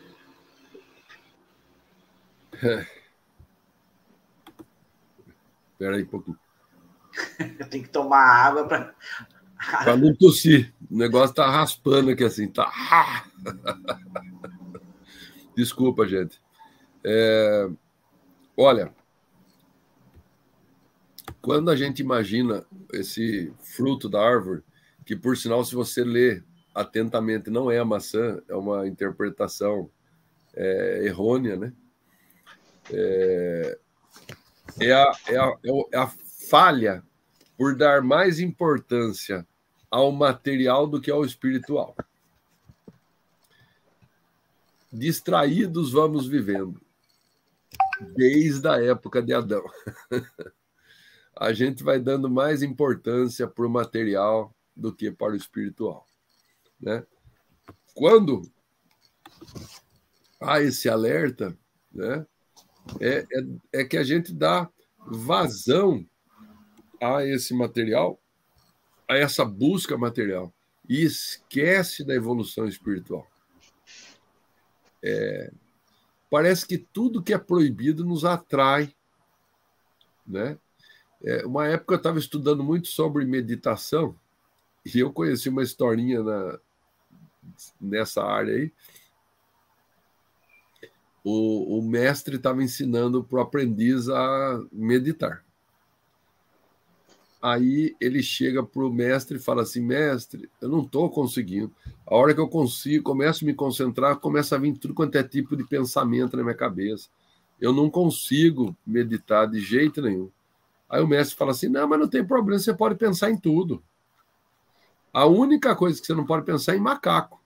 [2.54, 2.88] Espera
[5.98, 6.40] aí um pouquinho.
[7.70, 8.96] Tem que tomar água para.
[9.84, 10.74] Para não tossir.
[10.90, 12.72] O negócio tá raspando aqui assim, tá.
[15.54, 16.42] Desculpa, gente.
[17.04, 17.70] É...
[18.56, 18.96] Olha,
[21.50, 24.62] quando a gente imagina esse fruto da árvore,
[25.04, 26.46] que por sinal, se você ler
[26.76, 29.90] atentamente, não é a maçã, é uma interpretação
[30.54, 31.74] é, errônea, né?
[32.94, 33.80] É,
[34.80, 35.58] é, a, é, a,
[35.92, 36.14] é a
[36.52, 37.04] falha
[37.58, 39.44] por dar mais importância
[39.90, 41.96] ao material do que ao espiritual.
[44.94, 46.80] Distraídos vamos vivendo,
[48.16, 49.64] desde a época de Adão.
[51.40, 56.06] a gente vai dando mais importância para o material do que para o espiritual.
[56.78, 57.06] Né?
[57.96, 58.42] Quando
[60.42, 61.58] há esse alerta,
[61.90, 62.28] né,
[63.00, 63.26] é,
[63.72, 64.70] é, é que a gente dá
[65.08, 66.06] vazão
[67.02, 68.20] a esse material,
[69.08, 70.54] a essa busca material,
[70.90, 73.26] e esquece da evolução espiritual.
[75.02, 75.54] É,
[76.30, 78.94] parece que tudo que é proibido nos atrai.
[80.28, 80.58] Né?
[81.24, 84.16] É, uma época eu estava estudando muito sobre meditação,
[84.86, 86.60] e eu conheci uma historinha na,
[87.80, 88.72] nessa área aí.
[91.24, 95.44] O, o mestre estava ensinando para o aprendiz a meditar.
[97.42, 101.72] Aí ele chega para o mestre e fala assim: Mestre, eu não estou conseguindo.
[102.06, 105.24] A hora que eu consigo, começo a me concentrar, começa a vir tudo quanto é
[105.24, 107.10] tipo de pensamento na minha cabeça.
[107.60, 110.30] Eu não consigo meditar de jeito nenhum.
[110.90, 113.84] Aí o mestre fala assim: Não, mas não tem problema, você pode pensar em tudo.
[115.14, 117.40] A única coisa que você não pode pensar é em macaco.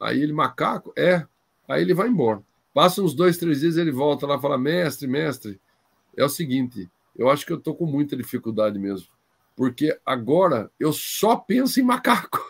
[0.00, 0.92] Aí ele, macaco?
[0.96, 1.26] É.
[1.68, 2.42] Aí ele vai embora.
[2.72, 5.60] Passa uns dois, três dias, ele volta lá e fala: Mestre, mestre,
[6.16, 9.08] é o seguinte, eu acho que eu estou com muita dificuldade mesmo.
[9.56, 12.40] porque agora eu só penso em macaco.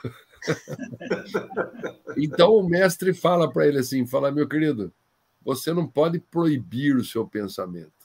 [2.16, 4.92] então o mestre fala para ele assim: fala, meu querido,
[5.44, 7.99] você não pode proibir o seu pensamento.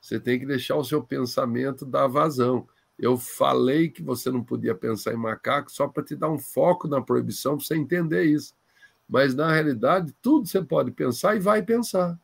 [0.00, 2.66] Você tem que deixar o seu pensamento dar vazão.
[2.98, 6.88] Eu falei que você não podia pensar em macaco só para te dar um foco
[6.88, 8.54] na proibição, para você entender isso.
[9.08, 12.18] Mas, na realidade, tudo você pode pensar e vai pensar.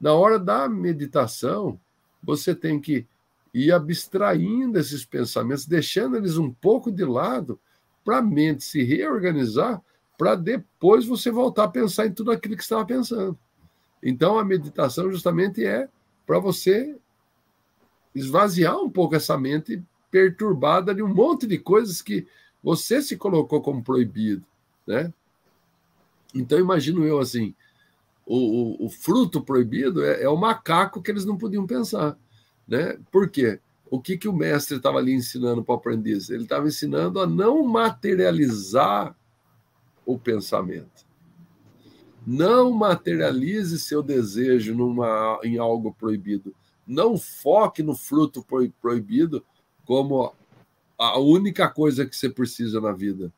[0.00, 1.78] Na hora da meditação,
[2.22, 3.06] você tem que
[3.52, 7.58] ir abstraindo esses pensamentos, deixando eles um pouco de lado,
[8.04, 9.82] para a mente se reorganizar,
[10.16, 13.38] para depois você voltar a pensar em tudo aquilo que estava pensando.
[14.02, 15.88] Então, a meditação justamente é
[16.26, 16.96] para você
[18.14, 22.26] esvaziar um pouco essa mente perturbada de um monte de coisas que
[22.62, 24.44] você se colocou como proibido,
[24.86, 25.12] né?
[26.34, 27.54] Então, imagino eu assim,
[28.26, 32.16] o, o, o fruto proibido é, é, o macaco que eles não podiam pensar,
[32.66, 32.98] né?
[33.10, 33.60] Por quê?
[33.90, 36.30] O que, que o mestre estava ali ensinando para o aprendiz?
[36.30, 39.16] Ele estava ensinando a não materializar
[40.06, 41.04] o pensamento.
[42.24, 46.54] Não materialize seu desejo numa, em algo proibido.
[46.90, 48.44] Não foque no fruto
[48.82, 49.44] proibido
[49.84, 50.34] como
[50.98, 53.32] a única coisa que você precisa na vida.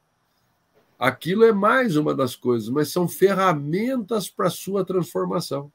[0.99, 5.71] Aquilo é mais uma das coisas, mas são ferramentas para sua transformação.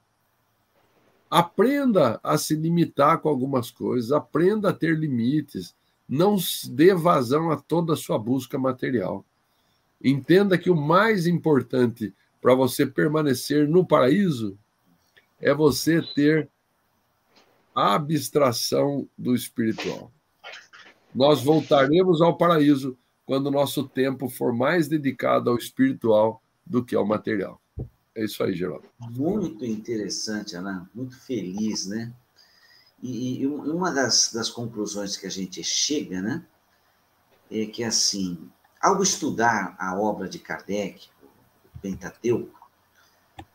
[1.29, 5.75] Aprenda a se limitar com algumas coisas, aprenda a ter limites,
[6.09, 6.35] não
[6.69, 9.23] dê vazão a toda a sua busca material.
[10.03, 12.11] Entenda que o mais importante
[12.41, 14.57] para você permanecer no paraíso
[15.39, 16.49] é você ter
[17.77, 20.11] abstração do espiritual.
[21.13, 26.95] Nós voltaremos ao paraíso quando o nosso tempo for mais dedicado ao espiritual do que
[26.95, 27.61] ao material.
[28.15, 28.87] É isso aí, Geraldo.
[29.11, 30.89] Muito interessante, Ana.
[30.95, 32.11] Muito feliz, né?
[33.01, 36.43] E, e uma das, das conclusões que a gente chega, né?
[37.51, 38.49] É que, assim,
[38.81, 41.09] ao estudar a obra de Kardec,
[41.75, 42.57] o Pentateuco,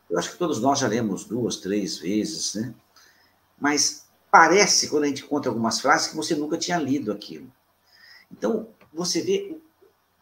[0.09, 2.73] eu acho que todos nós já lemos duas, três vezes, né?
[3.59, 4.02] Mas
[4.33, 7.53] parece, quando a gente encontra algumas frases, que você nunca tinha lido aquilo.
[8.31, 9.61] Então, você vê,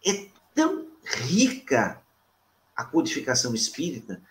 [0.05, 2.01] é tão rica
[2.75, 4.21] a codificação espírita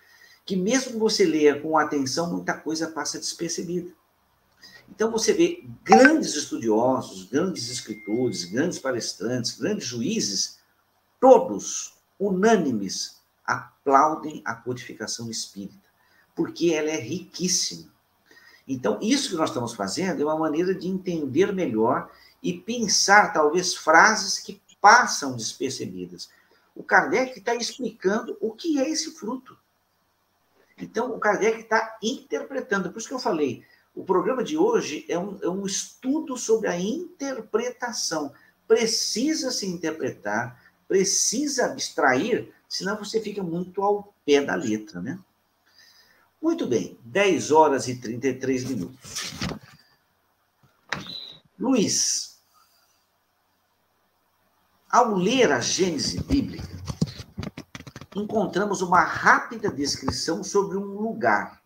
[0.45, 3.91] que mesmo que você leia com atenção, muita coisa passa despercebida.
[4.91, 10.59] Então você vê grandes estudiosos, grandes escritores, grandes palestrantes, grandes juízes,
[11.19, 15.89] todos unânimes aplaudem a codificação espírita,
[16.35, 17.91] porque ela é riquíssima.
[18.73, 22.09] Então, isso que nós estamos fazendo é uma maneira de entender melhor
[22.41, 26.31] e pensar, talvez, frases que passam despercebidas.
[26.73, 29.59] O Kardec está explicando o que é esse fruto.
[30.79, 32.93] Então, o Kardec está interpretando.
[32.93, 36.69] Por isso que eu falei, o programa de hoje é um, é um estudo sobre
[36.69, 38.33] a interpretação.
[38.69, 45.19] Precisa se interpretar, precisa abstrair, senão você fica muito ao pé da letra, né?
[46.41, 49.31] Muito bem, 10 horas e 33 minutos.
[51.59, 52.41] Luiz,
[54.91, 56.81] ao ler a Gênese bíblica,
[58.17, 61.63] encontramos uma rápida descrição sobre um lugar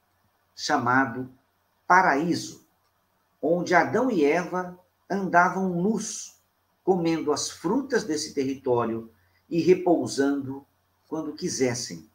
[0.56, 1.32] chamado
[1.86, 2.66] Paraíso,
[3.40, 4.76] onde Adão e Eva
[5.08, 6.40] andavam nus,
[6.82, 9.08] comendo as frutas desse território
[9.48, 10.66] e repousando
[11.06, 12.10] quando quisessem.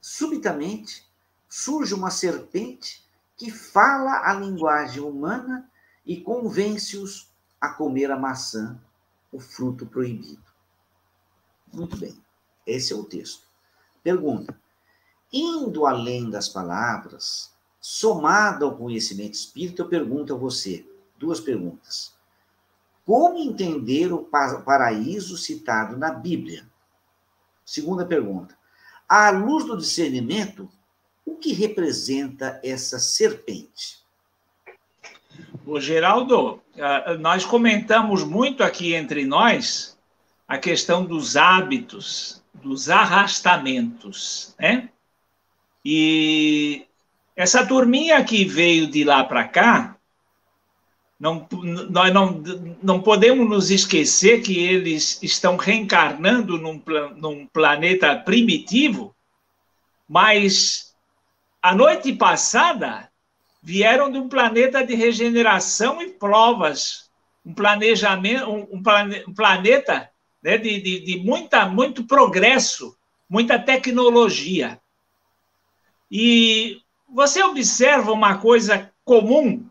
[0.00, 1.07] Subitamente,
[1.48, 3.04] surge uma serpente
[3.36, 5.70] que fala a linguagem humana
[6.04, 7.30] e convence-os
[7.60, 8.80] a comer a maçã,
[9.32, 10.42] o fruto proibido.
[11.72, 12.20] Muito bem,
[12.66, 13.46] esse é o texto.
[14.02, 14.58] Pergunta:
[15.32, 20.86] indo além das palavras, somado ao conhecimento espírita, eu pergunto a você
[21.18, 22.16] duas perguntas.
[23.04, 26.68] Como entender o paraíso citado na Bíblia?
[27.64, 28.56] Segunda pergunta.
[29.08, 30.70] À luz do discernimento,
[31.28, 33.98] o que representa essa serpente?
[35.66, 39.98] O Geraldo, ah, nós comentamos muito aqui entre nós
[40.46, 44.88] a questão dos hábitos, dos arrastamentos, né?
[45.84, 46.86] E
[47.36, 49.96] essa turminha que veio de lá para cá,
[51.20, 51.46] não,
[51.90, 52.42] nós não,
[52.82, 56.82] não podemos nos esquecer que eles estão reencarnando num,
[57.16, 59.14] num planeta primitivo,
[60.08, 60.87] mas
[61.62, 63.10] a noite passada
[63.62, 67.10] vieram de um planeta de regeneração e provas,
[67.44, 70.10] um planejamento, um, um, plane, planeta
[70.42, 72.96] né, de, de, de muita, muito progresso,
[73.28, 74.80] muita tecnologia.
[76.10, 79.68] E você observa uma coisa comum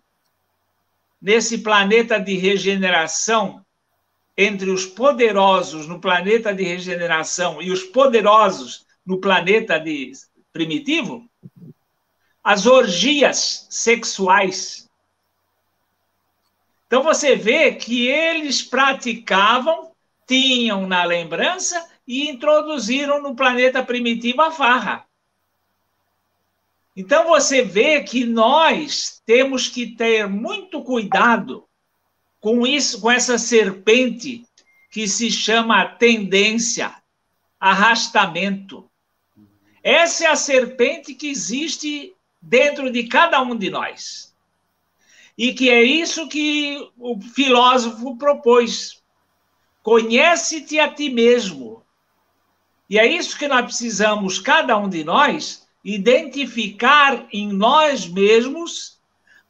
[1.21, 3.65] nesse planeta de regeneração
[4.37, 10.11] entre os poderosos no planeta de regeneração e os poderosos no planeta de
[10.53, 11.27] primitivo?
[12.47, 14.89] As orgias sexuais.
[16.85, 19.91] Então você vê que eles praticavam,
[20.25, 25.05] tinham na lembrança e introduziram no planeta primitivo a farra.
[26.95, 31.67] Então você vê que nós temos que ter muito cuidado
[32.39, 34.45] com isso, com essa serpente
[34.89, 36.95] que se chama tendência,
[37.59, 38.89] arrastamento.
[39.83, 42.13] Essa é a serpente que existe
[42.47, 44.33] dentro de cada um de nós.
[45.37, 49.03] E que é isso que o filósofo propôs.
[49.83, 51.83] Conhece-te a ti mesmo.
[52.89, 58.97] E é isso que nós precisamos, cada um de nós, identificar em nós mesmos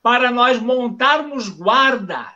[0.02, 2.34] para nós montarmos guarda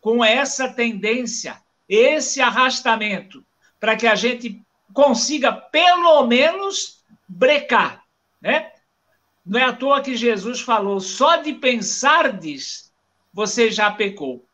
[0.00, 1.56] com essa tendência,
[1.88, 3.42] esse arrastamento,
[3.80, 8.04] para que a gente consiga pelo menos brecar,
[8.40, 8.71] né?
[9.44, 12.92] Não é à toa que Jesus falou, só de pensardes,
[13.32, 14.44] você já pecou.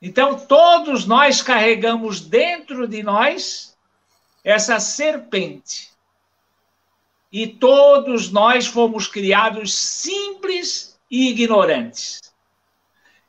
[0.00, 3.76] Então, todos nós carregamos dentro de nós
[4.42, 5.90] essa serpente
[7.32, 12.20] e todos nós fomos criados simples e ignorantes.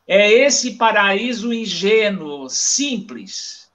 [0.08, 3.70] É esse paraíso ingênuo, simples,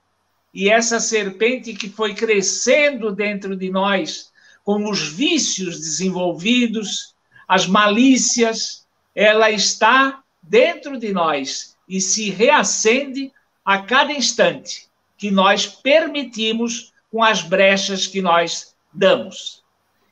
[0.52, 4.32] e essa serpente que foi crescendo dentro de nós,
[4.66, 7.14] com os vícios desenvolvidos,
[7.46, 13.32] as malícias, ela está dentro de nós e se reacende
[13.64, 19.62] a cada instante que nós permitimos com as brechas que nós damos.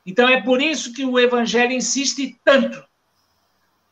[0.06, 2.80] Então é por isso que o evangelho insiste tanto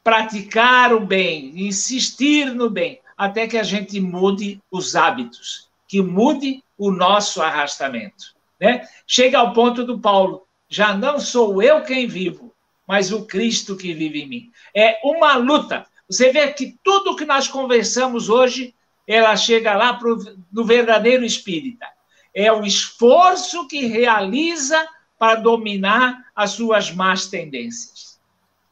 [0.04, 6.62] praticar o bem, insistir no bem, até que a gente mude os hábitos, que mude
[6.78, 8.86] o nosso arrastamento, né?
[9.08, 12.50] Chega ao ponto do Paulo, já não sou eu quem vivo,
[12.88, 14.52] mas o Cristo que vive em mim.
[14.74, 15.86] É uma luta.
[16.08, 18.74] Você vê que tudo que nós conversamos hoje,
[19.06, 20.16] ela chega lá pro,
[20.50, 21.86] no verdadeiro espírita.
[22.34, 28.18] É o esforço que realiza para dominar as suas más tendências.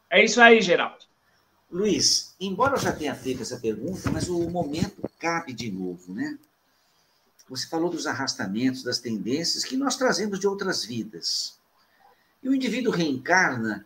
[0.09, 1.05] É isso aí, Geraldo.
[1.71, 6.35] Luiz, embora eu já tenha feito essa pergunta, mas o momento cabe de novo, né?
[7.47, 11.60] Você falou dos arrastamentos, das tendências que nós trazemos de outras vidas.
[12.41, 13.85] E o indivíduo reencarna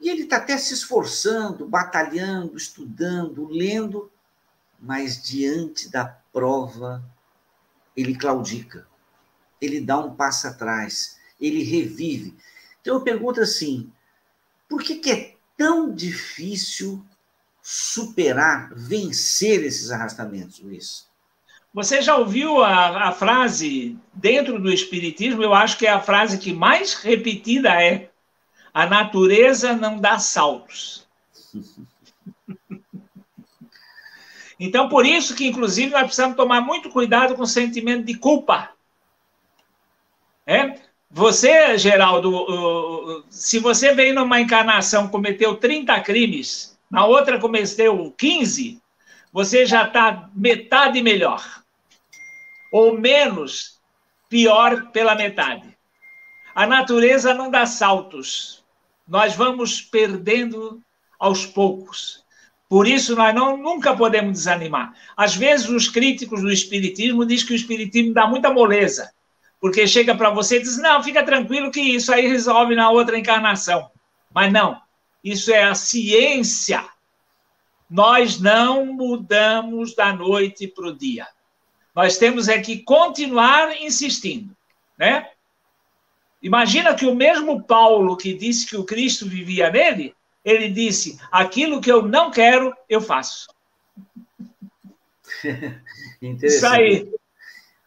[0.00, 4.10] e ele está até se esforçando, batalhando, estudando, lendo,
[4.78, 7.02] mas diante da prova,
[7.96, 8.86] ele claudica,
[9.60, 12.36] ele dá um passo atrás, ele revive.
[12.80, 13.90] Então eu pergunto assim:
[14.68, 17.04] por que, que é tão difícil
[17.62, 21.08] superar, vencer esses arrastamentos, Luiz?
[21.76, 25.42] Você já ouviu a, a, frase dentro do Espiritismo?
[25.42, 28.08] Eu acho que é a frase que mais repetida é:
[28.72, 31.06] a natureza não dá saltos.
[34.58, 38.70] então, por isso que, inclusive, nós precisamos tomar muito cuidado com o sentimento de culpa.
[40.46, 40.80] É?
[41.10, 48.80] Você, Geraldo, se você veio numa encarnação, cometeu 30 crimes, na outra cometeu 15,
[49.30, 51.65] você já está metade melhor.
[52.70, 53.80] Ou menos,
[54.28, 55.76] pior pela metade.
[56.54, 58.64] A natureza não dá saltos.
[59.06, 60.82] Nós vamos perdendo
[61.18, 62.24] aos poucos.
[62.68, 64.92] Por isso, nós não, nunca podemos desanimar.
[65.16, 69.10] Às vezes, os críticos do Espiritismo dizem que o Espiritismo dá muita moleza
[69.60, 73.18] porque chega para você e diz: não, fica tranquilo que isso aí resolve na outra
[73.18, 73.90] encarnação.
[74.32, 74.80] Mas não,
[75.24, 76.84] isso é a ciência.
[77.88, 81.26] Nós não mudamos da noite para o dia.
[81.96, 84.54] Nós temos é que continuar insistindo,
[84.98, 85.30] né?
[86.42, 90.14] Imagina que o mesmo Paulo que disse que o Cristo vivia nele,
[90.44, 93.48] ele disse: aquilo que eu não quero, eu faço.
[96.20, 97.10] Isso aí.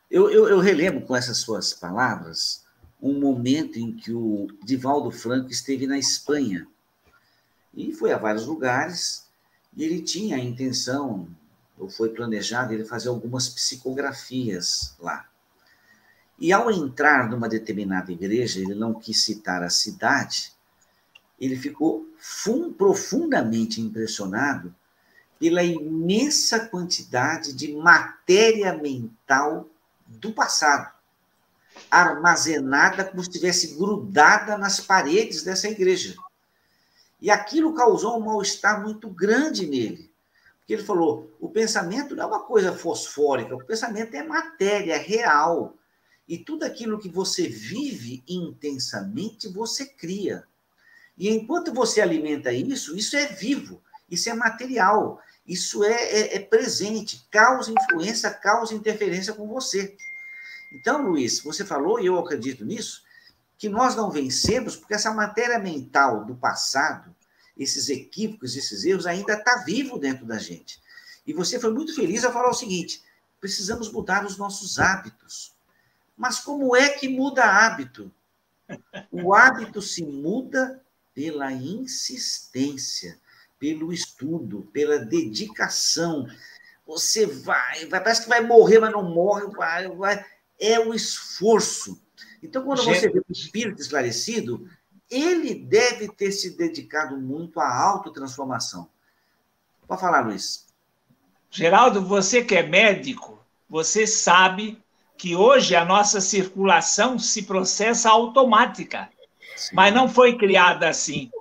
[0.10, 2.66] Eu, eu, eu relembro com essas suas palavras
[3.00, 6.68] um momento em que o Divaldo Franco esteve na Espanha
[7.76, 9.30] e foi a vários lugares
[9.78, 11.30] e ele tinha a intenção,
[11.80, 15.26] ou foi planejado, ele fazer algumas psicografias lá.
[16.38, 20.54] E ao entrar numa determinada igreja, ele não quis citar a cidade,
[21.40, 22.06] ele ficou
[22.78, 24.76] profundamente impressionado
[25.40, 29.70] pela imensa quantidade de matéria mental
[30.06, 30.92] do passado,
[31.90, 36.16] armazenada como se estivesse grudada nas paredes dessa igreja.
[37.22, 40.09] E aquilo causou um mal-estar muito grande nele,
[40.70, 44.98] Porque ele falou: o pensamento não é uma coisa fosfórica, o pensamento é matéria, é
[45.00, 45.74] real.
[46.28, 50.44] E tudo aquilo que você vive intensamente, você cria.
[51.18, 56.40] E enquanto você alimenta isso, isso é vivo, isso é material, isso é, é, é
[56.40, 59.98] presente, causa influência, causa interferência com você.
[60.72, 63.02] Então, Luiz, você falou, e eu acredito nisso,
[63.58, 67.16] que nós não vencemos porque essa matéria mental do passado,
[67.60, 70.82] esses equívocos, esses erros, ainda está vivo dentro da gente.
[71.28, 73.04] E você foi muito feliz ao falar o seguinte:
[73.40, 75.54] precisamos mudar os nossos hábitos.
[76.18, 78.12] Mas como é que muda hábito?
[79.12, 80.82] O hábito se muda
[81.14, 83.20] pela insistência,
[83.58, 86.28] pelo estudo, pela dedicação.
[86.86, 90.26] Você vai, vai parece que vai morrer, mas não morre, vai, vai.
[90.60, 92.02] é o esforço.
[92.42, 94.70] Então, quando você vê o espírito esclarecido,
[95.10, 98.90] ele deve ter se dedicado muito à autotransformação.
[99.88, 100.68] Pode falar, Luiz.
[101.50, 104.82] Geraldo, você que é médico, você sabe
[105.18, 109.10] que hoje a nossa circulação se processa automática,
[109.56, 109.76] Sim.
[109.76, 111.32] mas não foi criada assim.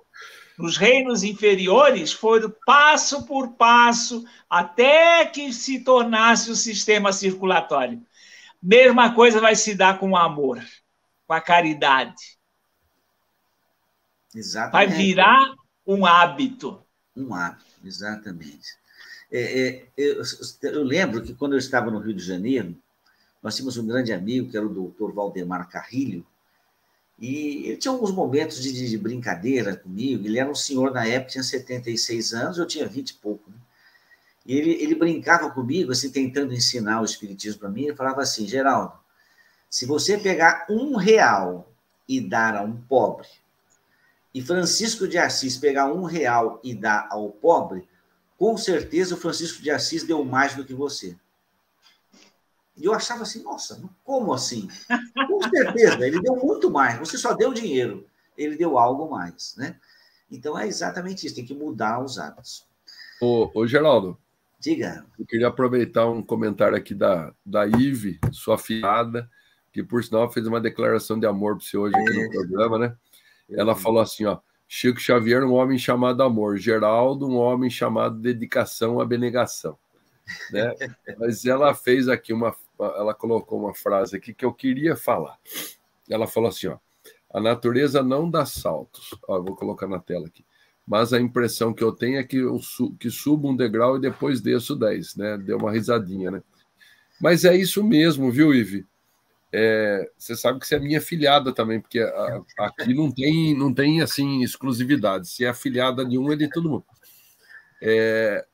[0.59, 8.03] Nos reinos inferiores foi passo por passo até que se tornasse o sistema circulatório.
[8.61, 10.61] Mesma coisa vai se dar com o amor,
[11.27, 12.38] com a caridade.
[14.39, 14.89] Exatamente.
[14.89, 15.55] Vai virar
[15.87, 16.81] um hábito.
[17.17, 18.77] Um hábito, exatamente.
[19.31, 20.23] É, é, eu,
[20.63, 22.77] eu, lembro que quando eu estava no Rio de Janeiro,
[23.43, 26.25] nós tínhamos um grande amigo, que era o doutor Valdemar Carrilho,
[27.19, 30.25] e ele tinha alguns momentos de, de, brincadeira comigo.
[30.25, 33.51] Ele era um senhor na época, tinha 76 anos, eu tinha 20 e pouco.
[33.51, 33.57] Né?
[34.47, 37.87] E ele, ele brincava comigo, assim, tentando ensinar o Espiritismo para mim.
[37.87, 38.93] Ele falava assim: Geraldo,
[39.69, 41.73] se você pegar um real
[42.09, 43.27] e dar a um pobre,
[44.35, 47.89] e Francisco de Assis pegar um real e dar ao pobre,
[48.37, 51.17] com certeza o Francisco de Assis deu mais do que você.
[52.77, 54.69] E eu achava assim, nossa, como assim?
[55.27, 56.99] Com certeza, ele deu muito mais.
[56.99, 58.07] Você só deu dinheiro,
[58.37, 59.77] ele deu algo mais, né?
[60.31, 62.65] Então é exatamente isso, tem que mudar os hábitos.
[63.21, 64.17] Ô, ô Geraldo.
[64.61, 65.05] Diga.
[65.19, 69.29] Eu queria aproveitar um comentário aqui da, da Ive, sua filhada,
[69.73, 72.25] que por sinal fez uma declaração de amor para você hoje aqui é.
[72.25, 72.97] no programa, né?
[73.51, 79.01] Ela falou assim, ó, Chico Xavier, um homem chamado amor, Geraldo, um homem chamado dedicação,
[79.01, 79.79] abnegação.
[80.53, 80.75] Né?
[81.19, 85.39] Mas ela fez aqui uma, ela colocou uma frase aqui que eu queria falar.
[86.07, 86.77] Ela falou assim, ó,
[87.33, 89.15] a natureza não dá saltos.
[89.27, 90.45] Ó, vou colocar na tela aqui.
[90.87, 94.01] Mas a impressão que eu tenho é que eu su que subo um degrau e
[94.01, 95.37] depois desço dez, né?
[95.37, 96.43] Deu uma risadinha, né?
[97.21, 98.87] Mas é isso mesmo, viu, Ive?
[99.53, 103.73] É, você sabe que você é minha filhada também, porque a, aqui não tem, não
[103.73, 105.29] tem assim exclusividade.
[105.29, 106.85] Se é afiliada de um, é de todo mundo.
[107.81, 108.47] É,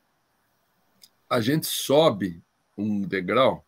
[1.29, 2.43] a gente sobe
[2.77, 3.65] um degrau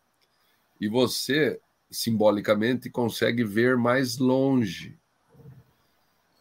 [0.80, 4.98] e você, simbolicamente, consegue ver mais longe.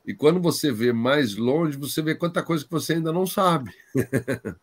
[0.08, 3.72] E quando você vê mais longe, você vê quanta coisa que você ainda não sabe.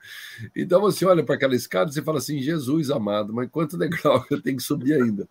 [0.55, 4.40] então você olha para aquela escada e fala assim: Jesus amado, mas quanto degrau eu
[4.40, 5.28] tenho que subir ainda?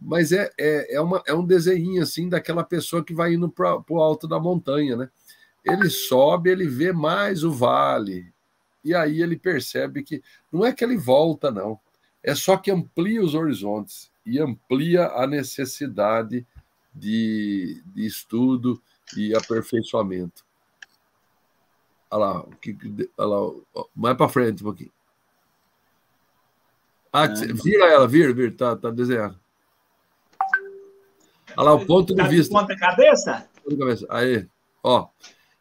[0.00, 3.80] Mas é, é, é, uma, é um desenho assim daquela pessoa que vai indo para
[3.88, 5.08] o alto da montanha, né?
[5.64, 8.32] Ele sobe, ele vê mais o vale,
[8.84, 10.20] e aí ele percebe que
[10.50, 11.78] não é que ele volta, não.
[12.20, 16.44] É só que amplia os horizontes e amplia a necessidade
[16.92, 18.82] de, de estudo
[19.16, 20.44] e aperfeiçoamento.
[22.10, 22.46] Olha lá,
[23.18, 24.92] olha lá mais para frente um pouquinho.
[27.12, 29.38] Ah, vira ela, vira, vira, tá, tá desenhando.
[31.56, 32.58] Olha lá, o ponto de vista.
[32.58, 33.46] Ponta cabeça?
[33.78, 34.06] Cabeça.
[34.08, 34.46] Aí,
[34.82, 35.08] ó.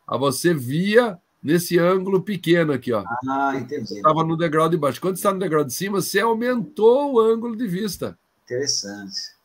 [0.07, 3.03] A você via nesse ângulo pequeno aqui, ó.
[3.27, 3.95] Ah, entendi.
[3.95, 5.01] Estava no degrau de baixo.
[5.01, 8.17] Quando está no degrau de cima, você aumentou o ângulo de vista.
[8.43, 9.35] Interessante.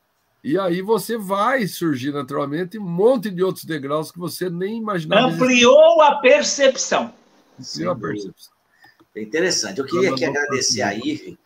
[0.43, 5.29] E aí você vai surgir naturalmente um monte de outros degraus que você nem imaginava.
[5.29, 7.13] Ampliou a percepção.
[7.59, 8.53] Ampliou a percepção.
[9.15, 9.79] É interessante.
[9.79, 11.39] Eu queria aqui agradecer a Ive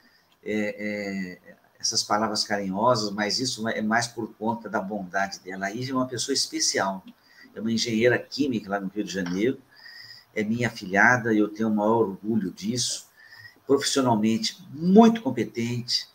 [0.42, 5.66] é, é, essas palavras carinhosas, mas isso é mais por conta da bondade dela.
[5.66, 7.02] A Ive é uma pessoa especial.
[7.54, 9.58] É uma engenheira química lá no Rio de Janeiro
[10.34, 13.08] é minha afilhada e eu tenho o maior orgulho disso.
[13.66, 16.08] Profissionalmente muito competente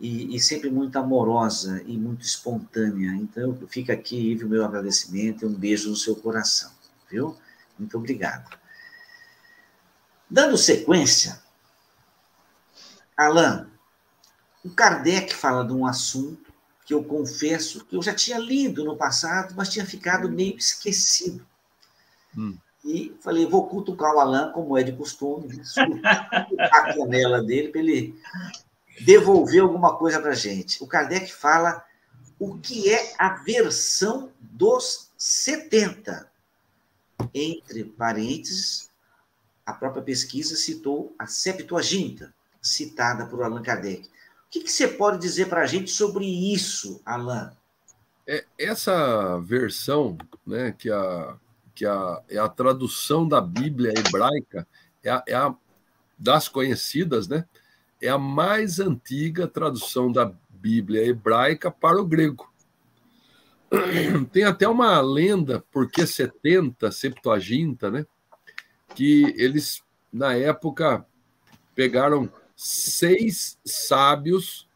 [0.00, 3.10] e, e, sempre muito amorosa e muito espontânea.
[3.14, 6.70] Então, fica aqui, Ivo, o meu agradecimento e um beijo no seu coração,
[7.10, 7.36] viu?
[7.78, 8.56] Muito obrigado.
[10.30, 11.40] Dando sequência,
[13.16, 13.66] Alain,
[14.64, 16.52] o Kardec fala de um assunto
[16.84, 21.46] que eu confesso que eu já tinha lido no passado, mas tinha ficado meio esquecido.
[22.36, 27.80] Hum E falei, vou cutucar o Alain, como é de costume, a canela dele para
[27.80, 28.18] ele
[29.00, 30.82] devolver alguma coisa para a gente.
[30.82, 31.84] O Kardec fala
[32.38, 36.30] o que é a versão dos 70.
[37.34, 38.90] Entre parênteses,
[39.66, 44.06] a própria pesquisa citou a Septuaginta, citada por Allan Kardec.
[44.06, 47.50] O que, que você pode dizer para a gente sobre isso, Alain?
[48.26, 50.16] É, essa versão,
[50.46, 51.36] né, que, a,
[51.74, 54.66] que a, é a tradução da Bíblia hebraica,
[55.02, 55.54] é a, é a
[56.18, 57.44] das conhecidas, né,
[58.00, 62.52] é a mais antiga tradução da Bíblia hebraica para o grego.
[64.32, 68.06] Tem até uma lenda, porque 70, Septuaginta, né,
[68.94, 71.04] que eles, na época,
[71.74, 74.68] pegaram seis sábios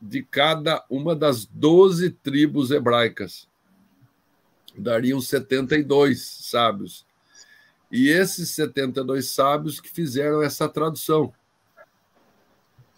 [0.00, 3.48] de cada uma das doze tribos hebraicas.
[4.76, 7.06] Dariam 72 sábios.
[7.90, 11.32] E esses 72 sábios que fizeram essa tradução.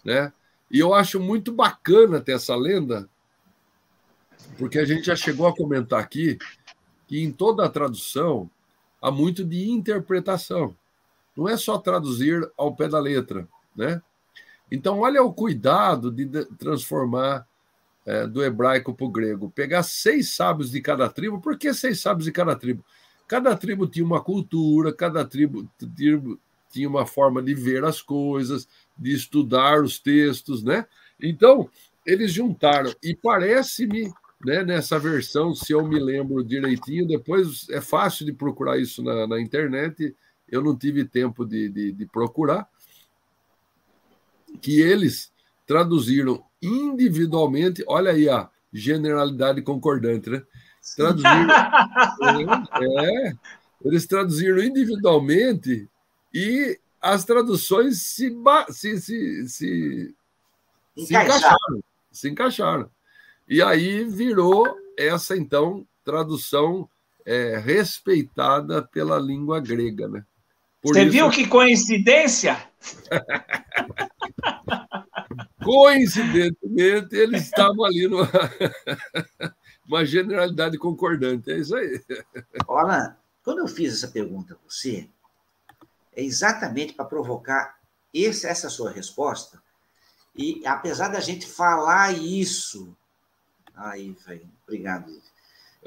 [0.03, 0.31] Né?
[0.69, 3.09] E eu acho muito bacana ter essa lenda,
[4.57, 6.37] porque a gente já chegou a comentar aqui
[7.07, 8.49] que em toda a tradução
[9.01, 10.75] há muito de interpretação.
[11.35, 14.01] Não é só traduzir ao pé da letra, né?
[14.71, 16.25] Então, olha o cuidado de
[16.57, 17.47] transformar
[18.05, 19.51] é, do hebraico para o grego.
[19.51, 21.39] Pegar seis sábios de cada tribo.
[21.39, 22.83] Por que seis sábios de cada tribo?
[23.27, 26.39] Cada tribo tinha uma cultura, cada tribo, tribo
[26.69, 28.67] tinha uma forma de ver as coisas,
[28.97, 30.85] de estudar os textos, né?
[31.19, 31.69] Então,
[32.05, 32.93] eles juntaram.
[33.01, 34.11] E parece-me,
[34.45, 39.27] né, nessa versão, se eu me lembro direitinho, depois é fácil de procurar isso na,
[39.27, 40.15] na internet,
[40.49, 42.67] eu não tive tempo de, de, de procurar
[44.61, 45.31] que eles
[45.65, 50.43] traduziram individualmente, olha aí a generalidade concordante, né?
[50.95, 51.47] Traduziram,
[52.81, 53.33] é, é,
[53.83, 55.87] eles traduziram individualmente
[56.33, 58.33] e as traduções se,
[58.69, 60.15] se, se, se,
[60.97, 61.83] se encaixaram.
[62.09, 62.89] Se encaixaram.
[63.47, 66.89] E aí virou essa, então, tradução
[67.25, 70.23] é, respeitada pela língua grega, né?
[70.81, 71.11] Por Você isso...
[71.11, 72.57] viu que coincidência?
[75.63, 78.29] Coincidentemente, eles estavam ali numa
[79.87, 81.51] uma generalidade concordante.
[81.51, 82.01] É isso aí.
[82.67, 85.07] Olha, quando eu fiz essa pergunta a você,
[86.15, 87.77] é exatamente para provocar
[88.13, 89.61] esse, essa sua resposta.
[90.35, 92.95] E apesar da gente falar isso.
[93.75, 95.11] Aí, velho, obrigado.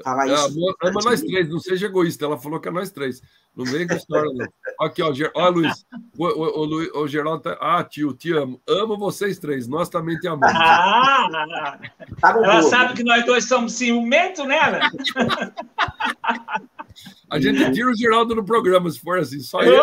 [0.03, 0.75] Falar isso.
[0.81, 2.25] Ama nós três, não seja egoísta.
[2.25, 3.21] Ela falou que é nós três.
[3.55, 4.47] Não vem com história, não.
[4.85, 5.31] Aqui, ó, Ger...
[5.33, 5.83] ó Luiz.
[6.15, 7.57] O, o, o, o Geraldo tá...
[7.59, 8.61] Ah, tio, te amo.
[8.67, 9.67] Amo vocês três.
[9.67, 10.55] Nós também te amamos.
[10.55, 11.79] Ah,
[12.21, 14.59] tá ela sabe que nós dois somos ciumentos, né,
[17.29, 19.77] A gente tira o Geraldo no programa, se for assim, só ele.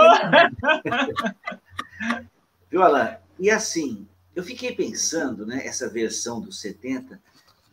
[2.71, 3.17] Viu, Alain?
[3.39, 7.21] E assim, eu fiquei pensando, né, essa versão dos 70,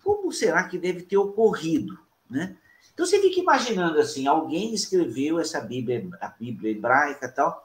[0.04, 1.98] como será que deve ter ocorrido,
[2.30, 2.56] né?
[2.94, 7.64] Então você fica imaginando assim, alguém escreveu essa Bíblia, a Bíblia hebraica e tal,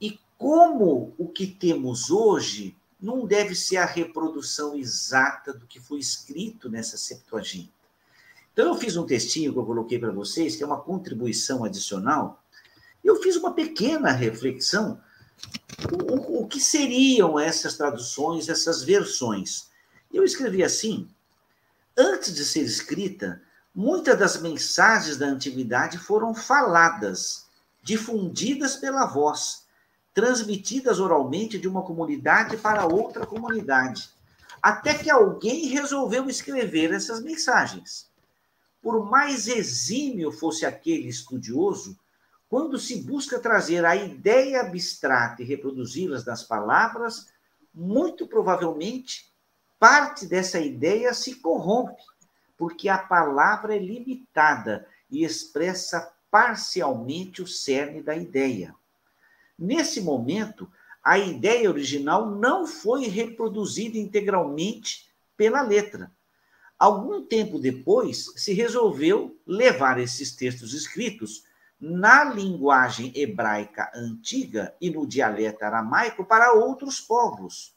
[0.00, 5.98] e como o que temos hoje não deve ser a reprodução exata do que foi
[5.98, 7.77] escrito nessa Septuaginta.
[8.58, 12.42] Então eu fiz um textinho que eu coloquei para vocês, que é uma contribuição adicional.
[13.04, 15.00] Eu fiz uma pequena reflexão
[16.10, 19.68] o, o que seriam essas traduções, essas versões.
[20.12, 21.08] Eu escrevi assim:
[21.96, 23.40] antes de ser escrita,
[23.72, 27.46] Muitas das mensagens da antiguidade foram faladas,
[27.80, 29.66] difundidas pela voz,
[30.12, 34.10] transmitidas oralmente de uma comunidade para outra comunidade,
[34.60, 38.07] até que alguém resolveu escrever essas mensagens.
[38.80, 41.98] Por mais exímio fosse aquele estudioso,
[42.48, 47.28] quando se busca trazer a ideia abstrata e reproduzi-las nas palavras,
[47.74, 49.30] muito provavelmente
[49.78, 52.02] parte dessa ideia se corrompe
[52.58, 58.74] porque a palavra é limitada e expressa parcialmente o cerne da ideia.
[59.56, 60.70] Nesse momento,
[61.02, 66.10] a ideia original não foi reproduzida integralmente pela letra.
[66.78, 71.42] Algum tempo depois, se resolveu levar esses textos escritos
[71.80, 77.76] na linguagem hebraica antiga e no dialeto aramaico para outros povos.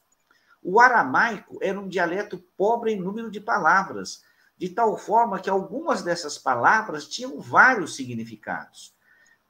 [0.62, 4.22] O aramaico era um dialeto pobre em número de palavras,
[4.56, 8.94] de tal forma que algumas dessas palavras tinham vários significados.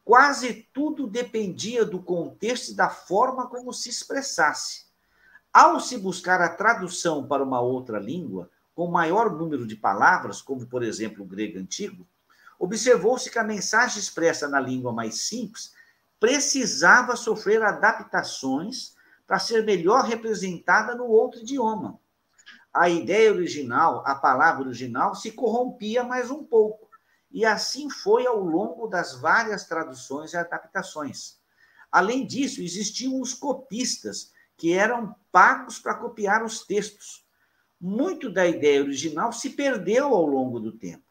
[0.03, 4.87] Quase tudo dependia do contexto e da forma como se expressasse.
[5.53, 10.67] Ao se buscar a tradução para uma outra língua, com maior número de palavras, como
[10.67, 12.07] por exemplo o grego antigo,
[12.59, 15.73] observou-se que a mensagem expressa na língua mais simples
[16.19, 18.95] precisava sofrer adaptações
[19.27, 21.99] para ser melhor representada no outro idioma.
[22.73, 26.89] A ideia original, a palavra original, se corrompia mais um pouco.
[27.31, 31.39] E assim foi ao longo das várias traduções e adaptações.
[31.91, 37.22] Além disso, existiam os copistas, que eram pagos para copiar os textos.
[37.85, 41.03] Muito da ideia original se perdeu ao longo do tempo.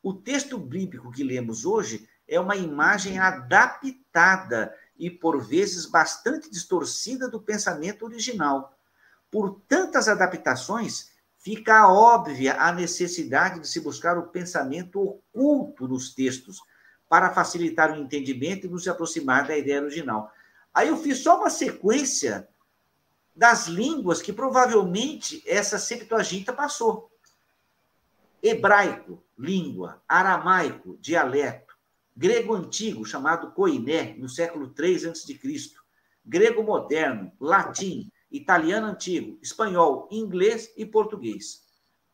[0.00, 7.28] O texto bíblico que lemos hoje é uma imagem adaptada e, por vezes, bastante distorcida
[7.28, 8.78] do pensamento original.
[9.28, 16.60] Por tantas adaptações, fica óbvia a necessidade de se buscar o pensamento oculto nos textos,
[17.08, 20.30] para facilitar o entendimento e nos aproximar da ideia original.
[20.72, 22.48] Aí eu fiz só uma sequência
[23.34, 27.10] das línguas que provavelmente essa Septuaginta passou.
[28.42, 31.74] Hebraico, língua, aramaico, dialeto,
[32.16, 35.38] grego antigo, chamado koiné, no século III a.C.,
[36.24, 41.64] grego moderno, latim, italiano antigo, espanhol, inglês e português.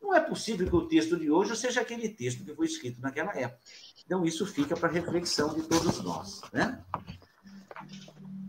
[0.01, 3.37] Não é possível que o texto de hoje seja aquele texto que foi escrito naquela
[3.37, 3.61] época.
[4.05, 6.41] Então, isso fica para reflexão de todos nós.
[6.53, 6.83] Né?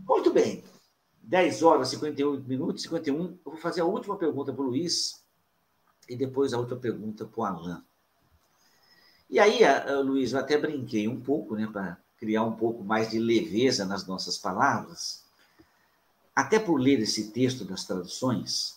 [0.06, 0.64] Muito bem.
[1.32, 3.24] 10 horas, 51 minutos, 51.
[3.24, 5.24] Eu vou fazer a última pergunta para o Luiz
[6.06, 7.82] e depois a outra pergunta para o Alain.
[9.30, 9.60] E aí,
[10.04, 14.06] Luiz, eu até brinquei um pouco, né, para criar um pouco mais de leveza nas
[14.06, 15.24] nossas palavras.
[16.36, 18.76] Até por ler esse texto das traduções,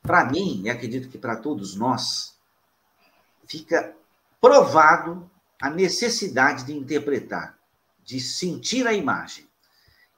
[0.00, 2.38] para mim, e acredito que para todos nós,
[3.48, 3.96] fica
[4.40, 5.28] provado
[5.60, 7.58] a necessidade de interpretar,
[8.04, 9.48] de sentir a imagem.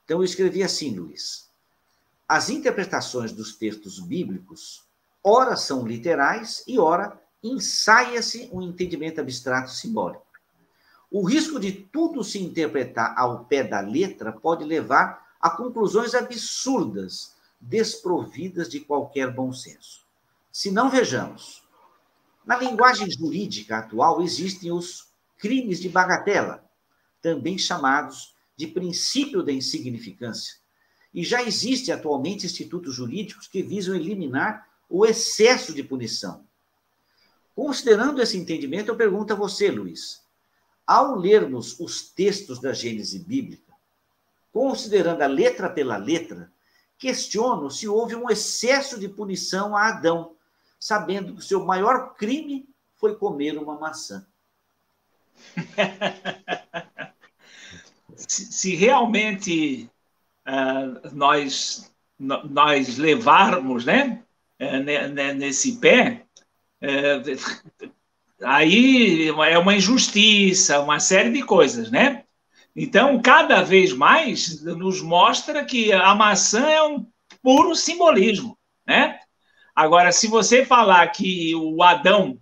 [0.05, 1.46] Então, eu escrevi assim, Luiz.
[2.29, 4.85] As interpretações dos textos bíblicos,
[5.23, 10.27] ora são literais e ora ensaia-se um entendimento abstrato simbólico.
[11.09, 17.37] O risco de tudo se interpretar ao pé da letra pode levar a conclusões absurdas
[17.61, 20.05] desprovidas de qualquer bom senso.
[20.51, 21.63] Se não vejamos,
[22.45, 26.65] na linguagem jurídica atual existem os crimes de bagatela,
[27.23, 30.57] também chamados de princípio da insignificância.
[31.13, 36.45] E já existem atualmente institutos jurídicos que visam eliminar o excesso de punição.
[37.55, 40.23] Considerando esse entendimento, eu pergunto a você, Luiz,
[40.87, 43.73] ao lermos os textos da Gênese bíblica,
[44.53, 46.53] considerando a letra pela letra,
[46.99, 50.37] questiono se houve um excesso de punição a Adão,
[50.79, 54.27] sabendo que o seu maior crime foi comer uma maçã.
[58.17, 59.91] se, se, realmente
[60.47, 64.23] uh, nós, nós levarmos né,
[64.61, 66.25] uh, nesse pé,
[66.83, 67.87] uh,
[68.43, 72.23] aí é uma injustiça, uma série de coisas, né?
[72.75, 77.07] Então, cada vez mais nos mostra que a maçã é um
[77.43, 79.19] puro simbolismo, né?
[79.75, 82.39] Agora, se você falar que o Adão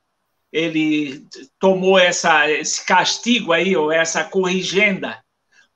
[0.55, 1.27] ele
[1.59, 5.21] tomou essa, esse castigo aí, ou essa corrigenda,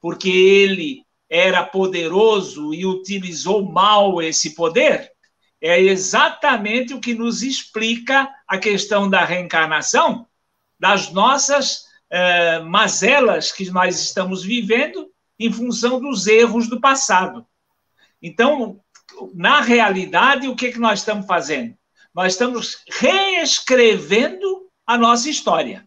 [0.00, 5.12] porque ele era poderoso e utilizou mal esse poder,
[5.60, 10.26] é exatamente o que nos explica a questão da reencarnação,
[10.78, 17.46] das nossas é, mazelas que nós estamos vivendo em função dos erros do passado.
[18.22, 18.80] Então,
[19.34, 21.76] na realidade, o que, que nós estamos fazendo?
[22.14, 25.86] Nós estamos reescrevendo a nossa história.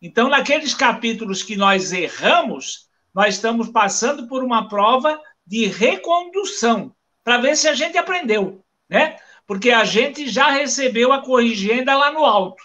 [0.00, 6.94] Então, naqueles capítulos que nós erramos, nós estamos passando por uma prova de recondução,
[7.24, 9.16] para ver se a gente aprendeu, né?
[9.46, 12.62] Porque a gente já recebeu a corrigenda lá no alto.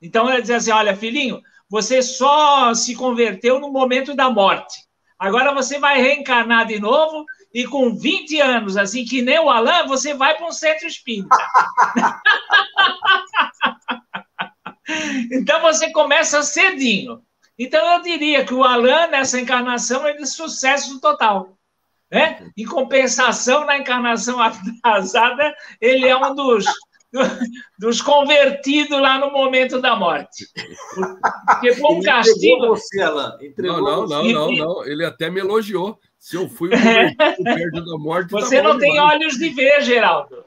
[0.00, 4.84] Então, ela diz assim: olha, filhinho, você só se converteu no momento da morte.
[5.18, 9.86] Agora você vai reencarnar de novo e com 20 anos, assim que nem o Alain,
[9.86, 11.36] você vai para um centro espírita.
[15.32, 17.22] então você começa cedinho.
[17.58, 21.56] Então eu diria que o Alain, nessa encarnação, é de sucesso total.
[22.10, 22.50] Né?
[22.56, 26.64] Em compensação, na encarnação atrasada, ele é um dos
[27.78, 30.46] dos convertidos lá no momento da morte.
[31.46, 32.66] Porque foi um ele castigo.
[32.68, 33.38] Você, Alan.
[33.40, 34.84] Entregou não, não, não, não, não.
[34.84, 35.98] Ele até me elogiou.
[36.18, 37.14] Se eu fui é.
[37.14, 38.30] perto da morte.
[38.30, 39.12] Tá você tá não tem demais.
[39.12, 40.44] olhos de ver, Geraldo.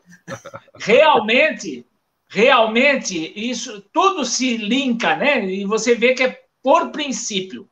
[0.75, 1.85] Realmente,
[2.27, 5.45] realmente, isso tudo se linka, né?
[5.45, 7.69] E você vê que é por princípio.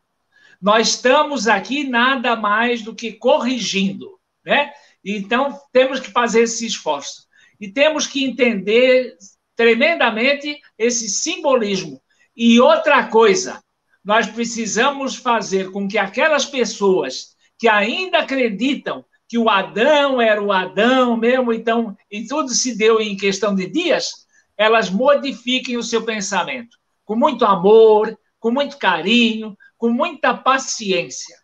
[0.61, 4.71] Nós estamos aqui nada mais do que corrigindo, né?
[5.03, 7.27] Então, temos que fazer esse esforço.
[7.59, 9.17] E temos que entender
[9.53, 12.01] tremendamente esse simbolismo.
[12.33, 13.61] E outra coisa,
[14.01, 20.53] nós precisamos fazer com que aquelas pessoas que ainda acreditam que o Adão era o
[20.53, 26.05] Adão mesmo, então, e tudo se deu em questão de dias, elas modifiquem o seu
[26.05, 31.35] pensamento com muito amor, com muito carinho, com muita paciência.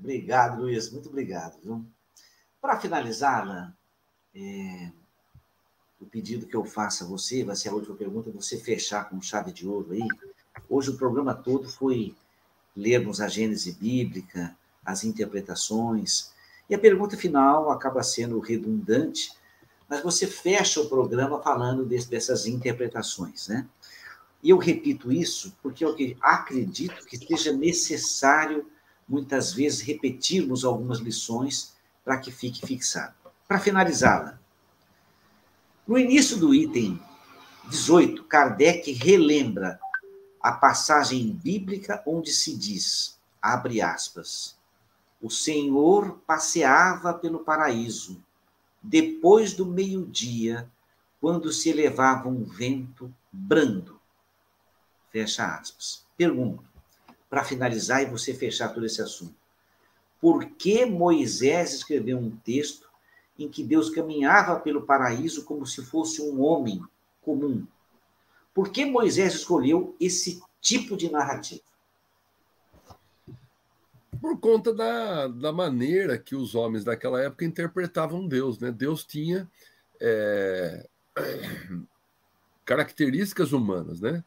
[0.00, 1.86] Obrigado, Luiz, muito obrigado.
[2.60, 3.72] Para finalizar, Alain,
[4.34, 4.90] é,
[6.00, 9.22] o pedido que eu faço a você, vai ser a última pergunta, você fechar com
[9.22, 10.08] chave de ouro aí.
[10.68, 12.12] Hoje o programa todo foi
[12.74, 14.52] lermos a Gênese bíblica,
[14.84, 16.32] as interpretações,
[16.68, 19.30] e a pergunta final acaba sendo redundante,
[19.88, 23.64] mas você fecha o programa falando dessas interpretações, né?
[24.42, 28.70] E eu repito isso porque eu acredito que seja necessário,
[29.08, 33.14] muitas vezes, repetirmos algumas lições para que fique fixado.
[33.48, 34.38] Para finalizá-la,
[35.86, 37.00] no início do item
[37.68, 39.78] 18, Kardec relembra
[40.40, 44.56] a passagem bíblica onde se diz, abre aspas,
[45.20, 48.22] o Senhor passeava pelo paraíso,
[48.82, 50.70] depois do meio-dia,
[51.20, 53.95] quando se elevava um vento brando.
[55.16, 56.04] Fecha aspas.
[56.14, 56.62] Pergunto,
[57.30, 59.34] para finalizar e você fechar todo esse assunto.
[60.20, 62.86] Por que Moisés escreveu um texto
[63.38, 66.82] em que Deus caminhava pelo paraíso como se fosse um homem
[67.22, 67.66] comum?
[68.52, 71.62] Por que Moisés escolheu esse tipo de narrativa?
[74.20, 78.58] Por conta da, da maneira que os homens daquela época interpretavam Deus.
[78.58, 78.70] Né?
[78.70, 79.50] Deus tinha
[79.98, 80.86] é,
[82.66, 84.22] características humanas, né?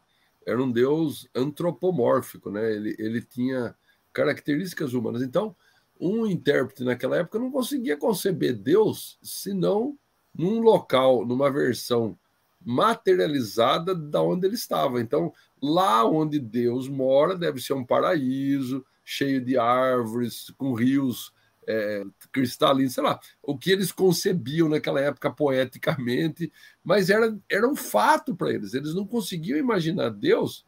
[0.46, 2.72] Era um Deus antropomórfico, né?
[2.72, 3.74] Ele, ele tinha
[4.12, 5.22] características humanas.
[5.22, 5.54] Então,
[5.98, 9.96] um intérprete naquela época não conseguia conceber Deus senão
[10.34, 12.18] num local, numa versão
[12.64, 15.00] materializada da onde ele estava.
[15.00, 21.32] Então, lá onde Deus mora deve ser um paraíso cheio de árvores, com rios
[21.70, 26.52] é, cristalinos, sei lá, o que eles concebiam naquela época poeticamente,
[26.82, 28.74] mas era, era um fato para eles.
[28.74, 30.66] Eles não conseguiam imaginar Deus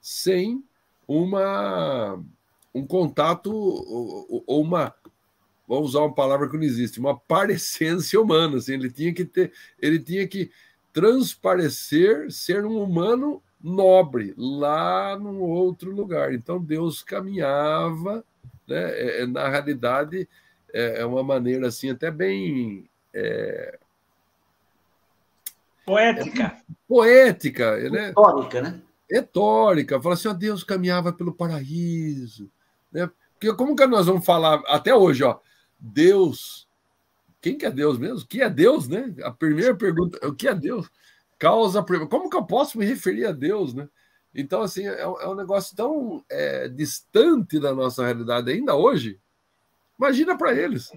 [0.00, 0.64] sem
[1.06, 2.22] uma
[2.74, 4.94] um contato ou, ou uma
[5.68, 8.56] vamos usar uma palavra que não existe, uma parecência humana.
[8.56, 10.50] Assim, ele tinha que ter, ele tinha que
[10.92, 16.34] transparecer ser um humano nobre lá num outro lugar.
[16.34, 18.24] Então Deus caminhava,
[18.66, 18.90] né?
[18.92, 20.28] É, é, na realidade
[20.72, 23.78] é, é, uma maneira assim até bem é...
[25.84, 26.56] poética, é,
[26.88, 28.06] poética, né?
[28.08, 28.80] Retórica, né?
[29.10, 30.00] Retórica.
[30.00, 32.50] Fala assim, ó, Deus caminhava pelo paraíso,
[32.90, 33.10] né?
[33.34, 35.38] Porque como que nós vamos falar até hoje, ó?
[35.78, 36.68] Deus.
[37.40, 38.20] Quem que é Deus mesmo?
[38.20, 39.12] O que é Deus, né?
[39.24, 40.88] A primeira pergunta, o que é Deus?
[41.38, 41.82] Causa.
[42.08, 43.88] Como que eu posso me referir a Deus, né?
[44.34, 49.20] Então, assim, é, é um negócio tão é, distante da nossa realidade ainda hoje.
[49.98, 50.90] Imagina para eles.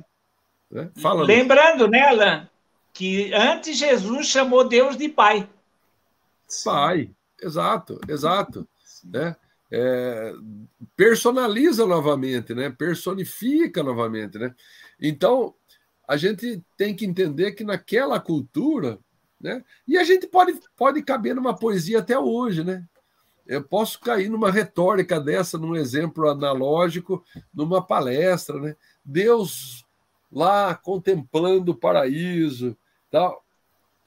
[0.72, 0.90] Né?
[1.02, 2.50] Fala, Lembrando, né, Alan,
[2.94, 5.50] que antes Jesus chamou Deus de Pai.
[6.64, 8.68] Pai, exato, exato.
[9.04, 9.36] Né?
[9.70, 10.34] É,
[10.96, 12.70] personaliza novamente, né?
[12.70, 14.38] personifica novamente.
[14.38, 14.56] Né?
[15.00, 15.54] Então,
[16.08, 18.98] a gente tem que entender que naquela cultura,
[19.42, 19.64] né?
[19.86, 22.86] e a gente pode, pode caber numa poesia até hoje, né?
[23.46, 27.24] Eu posso cair numa retórica dessa, num exemplo analógico,
[27.54, 28.76] numa palestra, né?
[29.04, 29.86] Deus
[30.32, 32.76] lá contemplando o paraíso,
[33.12, 33.46] tal.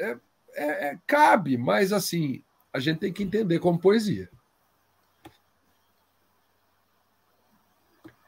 [0.01, 0.19] É,
[0.55, 2.43] é, é, cabe, mas assim,
[2.73, 4.29] a gente tem que entender como poesia.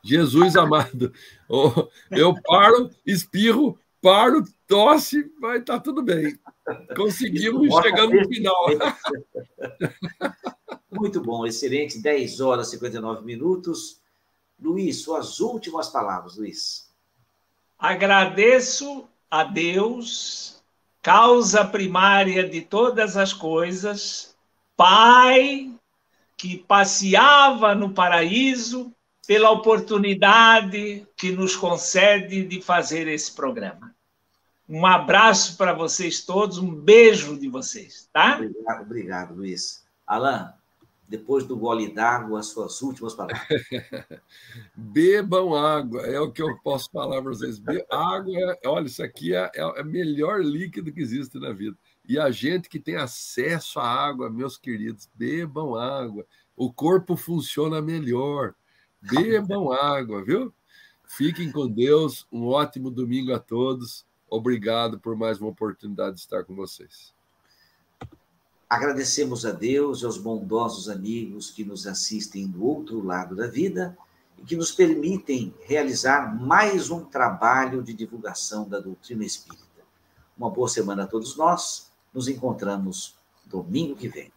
[0.03, 1.12] Jesus amado,
[2.11, 6.39] eu paro, espirro, paro, tosse, vai estar tá tudo bem.
[6.97, 8.66] Conseguimos chegar no final.
[10.91, 11.99] Muito bom, excelente.
[11.99, 14.01] 10 horas e 59 minutos.
[14.61, 16.91] Luiz, suas últimas palavras, Luiz.
[17.79, 20.62] Agradeço a Deus,
[21.01, 24.37] causa primária de todas as coisas,
[24.77, 25.71] Pai
[26.41, 28.91] que passeava no paraíso,
[29.27, 33.95] pela oportunidade que nos concede de fazer esse programa.
[34.67, 38.37] Um abraço para vocês todos, um beijo de vocês, tá?
[38.37, 39.85] Obrigado, obrigado Luiz.
[40.07, 40.55] Alan,
[41.11, 43.43] depois do gole d'água, as suas últimas palavras.
[44.77, 47.59] Bebam água, é o que eu posso falar para vocês.
[47.59, 51.77] Be água, é, olha, isso aqui é, é o melhor líquido que existe na vida.
[52.09, 56.24] E a gente que tem acesso à água, meus queridos, bebam água.
[56.57, 58.55] O corpo funciona melhor.
[59.03, 60.55] Bebam água, viu?
[61.05, 62.24] Fiquem com Deus.
[62.31, 64.07] Um ótimo domingo a todos.
[64.28, 67.12] Obrigado por mais uma oportunidade de estar com vocês.
[68.71, 73.99] Agradecemos a Deus e aos bondosos amigos que nos assistem do outro lado da vida
[74.39, 79.65] e que nos permitem realizar mais um trabalho de divulgação da doutrina espírita.
[80.39, 81.91] Uma boa semana a todos nós.
[82.15, 84.33] Nos encontramos domingo que vem.